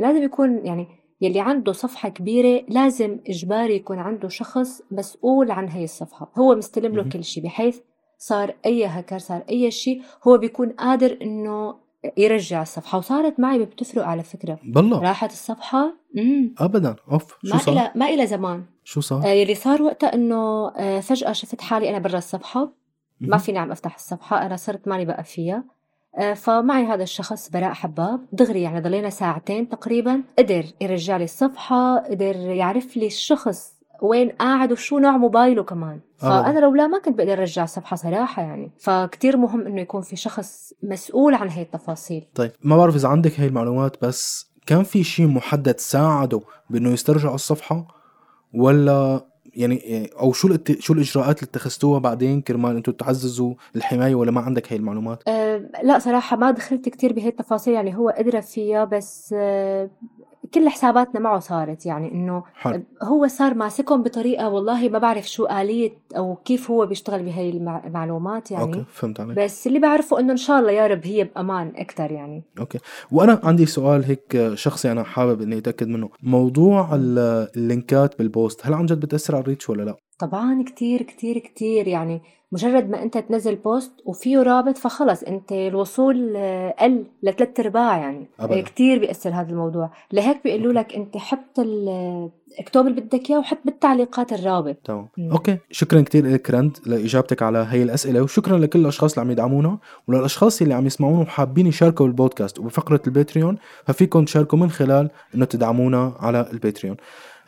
[0.01, 5.85] لازم يكون يعني يلي عنده صفحة كبيرة لازم إجباري يكون عنده شخص مسؤول عن هي
[5.85, 6.33] الصفحة.
[6.39, 7.79] هو مستلم له كل شيء بحيث
[8.19, 11.75] صار أي هكر صار أي شيء هو بيكون قادر إنه
[12.17, 12.99] يرجع الصفحة.
[12.99, 14.59] وصارت معي بتفرق على فكرة.
[14.65, 15.01] بالله.
[15.01, 15.93] راحت الصفحة.
[16.15, 16.55] مم.
[16.59, 16.97] أبدا.
[17.13, 17.37] أوف.
[17.45, 18.65] شو ما صار؟ إلى ما إلى زمان.
[18.85, 22.73] شو صار؟ آه يلي صار وقتها إنه آه فجأة شفت حالي أنا برا الصفحة.
[23.21, 24.47] ما فيني عم أفتح الصفحة.
[24.47, 25.65] أنا صرت ماني بقى فيها.
[26.37, 28.21] فمعي هذا الشخص براء حباب.
[28.33, 30.23] دغري يعني ضلينا ساعتين تقريبا.
[30.39, 36.01] قدر يرجع لي الصفحة قدر يعرف لي الشخص وين قاعد وشو نوع موبايله كمان.
[36.17, 38.73] فأنا لو لا ما كنت بقدر أرجع الصفحه صراحة يعني.
[38.79, 42.27] فكتير مهم إنه يكون في شخص مسؤول عن هي التفاصيل.
[42.35, 46.41] طيب ما بعرف إذا عندك هي المعلومات بس كان في شيء محدد ساعده
[46.71, 47.87] بإنه يسترجع الصفحة؟
[48.55, 54.41] ولا يعني أو شو شو الإجراءات اللي اتخذتوها بعدين كرمال أنتم تعززوا الحماية ولا ما
[54.41, 58.85] عندك هي المعلومات؟ أه لا صراحة ما دخلت كثير بهي التفاصيل يعني هو ادرى فيها
[58.85, 59.91] بس أه
[60.55, 62.43] كل حساباتنا معه صارت يعني إنه
[63.03, 68.51] هو صار ماسكهم بطريقة والله ما بعرف شو آلية أو كيف هو بيشتغل بهي المعلومات
[68.51, 68.65] يعني.
[68.65, 69.37] okay فهمت عليك.
[69.39, 72.43] بس اللي بعرفه إنه إن شاء الله يا رب هي بأمان أكثر يعني.
[72.59, 72.79] okay.
[73.11, 76.09] وأنا عندي سؤال هيك شخصي أنا حابب إني أتأكد منه.
[76.23, 80.65] موضوع ال links بال post هل عن جد بتأثر على ال reach ولا لا؟ طبعا
[80.67, 81.89] كتير كتير كتير.
[81.89, 82.21] يعني
[82.53, 86.37] مجرد ما أنت تنزل post وفيه رابط فخلص أنت الوصول
[86.81, 88.27] قل لثلاث أرباع يعني.
[88.41, 88.61] أبدا.
[88.61, 89.91] كتير بيأثر هذا الموضوع.
[90.13, 91.61] لهيك بيقولوا لك أنت حط
[92.59, 94.77] اكتب اللي بدك إياه وحط بالتعليقات الرابط.
[94.85, 95.09] تمام.
[95.19, 95.59] okay.
[95.71, 100.63] شكرا كثير لك رند لإجابتك على هي الأسئلة وشكرا لكل الأشخاص اللي عم يدعمونا وللأشخاص
[100.63, 106.49] اللي عم يسمعونا وحابين يشاركوا بالبودكاست وبفقرة الباتريون ففيكم تشاركوا من خلال إنه تدعمونا على
[106.53, 106.97] الباتريون.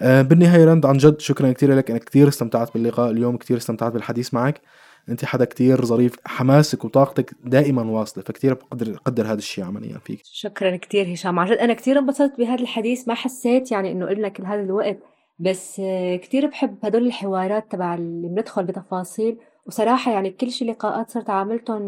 [0.01, 4.35] بالنهاية رند عن جد شكرا كثير لك أنا كثير استمتعت باللقاء اليوم كثير استمتعت بالحديث
[4.35, 4.61] معك.
[5.09, 10.21] أنت حدا كتير ظريف حماسك وطاقتك دائما واصلة فكتير بقدر أقدر هذا الشيء عمليا فيك.
[10.25, 11.39] شكرا كتير هشام.
[11.39, 14.99] عن جد أنا كتير انبسطت بهذا الحديث ما حسيت يعني إنه قلنا كل هذا الوقت
[15.39, 15.83] بس
[16.15, 19.39] كتير بحب هدول الحوارات تبع اللي بندخل بتفاصيل.
[19.67, 21.83] وصراحة يعني كل شيء لقاءات صرت عاملتهم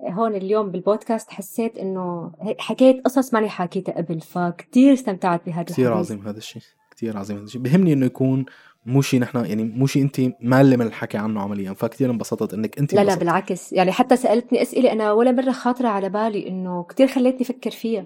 [0.00, 5.76] هون اليوم بالبودكاست حسيت إنه حكيت قصص ماني حكيتها قبل فكتير استمتعت بهذا الحديث.
[5.76, 6.62] كثير عظيم هذا الشيء.
[6.96, 7.36] كثير عظيم.
[7.36, 8.44] هذا الشيء بهمني إنه يكون
[8.86, 12.78] مو شيء نحن يعني مو شيء انت مالة من الحكي عنه عمليا فكتير انبسطت إنك
[12.78, 13.72] انت لا لا بالعكس.
[13.72, 18.04] يعني حتى سألتني أسئلة أنا ولا مرة خاطرة على بالي إنه كتير خليتني أفكر فيها.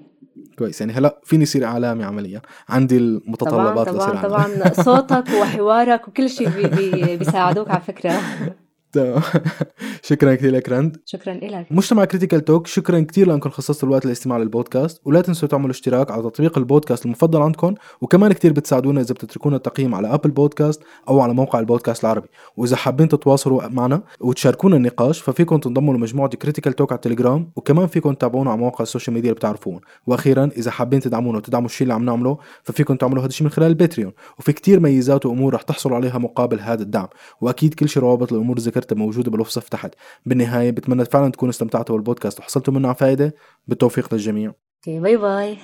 [0.59, 0.81] كويس.
[0.81, 4.73] يعني هلأ فيني صير إعلامي عمليا؟ عندي المتطلبات طبعا طبعا, طبعا.
[4.73, 8.21] صوتك وحوارك وكل شيء بي بي بيساعدوك على فكرة.
[10.09, 10.97] شكرا كثير لك رند.
[11.05, 15.71] شكرا لك مجتمع Critical Talk شكرا كثير لأنكم خصصتوا الوقت للاستماع للبودكاست ولا تنسوا تعملوا
[15.71, 20.83] اشتراك على تطبيق البودكاست المفضل عندكم وكمان كثير بتساعدونا إذا بتتركونا التقييم على Apple Podcast
[21.09, 22.29] أو على موقع البودكاست العربي.
[22.57, 28.13] وإذا حابين تتواصلوا معنا وتشاركونا النقاش ففيكم تنضموا لمجموعة Critical Talk على التليجرام وكمان فيكم
[28.13, 31.95] تتابعونا على مواقع ال social media اللي بتعرفون وأخيرا إذا حابين تدعمونا وتدعموا الشيء اللي
[31.95, 35.63] عم نعمله ففيكم تعملوا هذا الشيء من خلال ال Patreon وفي كثير ميزات وأمور رح
[35.63, 37.09] تحصلوا عليها مقابل هذا الدعم.
[37.41, 39.95] وأكيد كل شيء روابط الأمور ذكرتها موجوده بالوصف تحت
[40.27, 43.35] بالنهاية بتمنى فعلا تكونوا استمتعتوا بالبودكاست وحصلتوا منه على فائدة.
[43.67, 44.53] بالتوفيق للجميع.
[44.87, 45.59] باي باي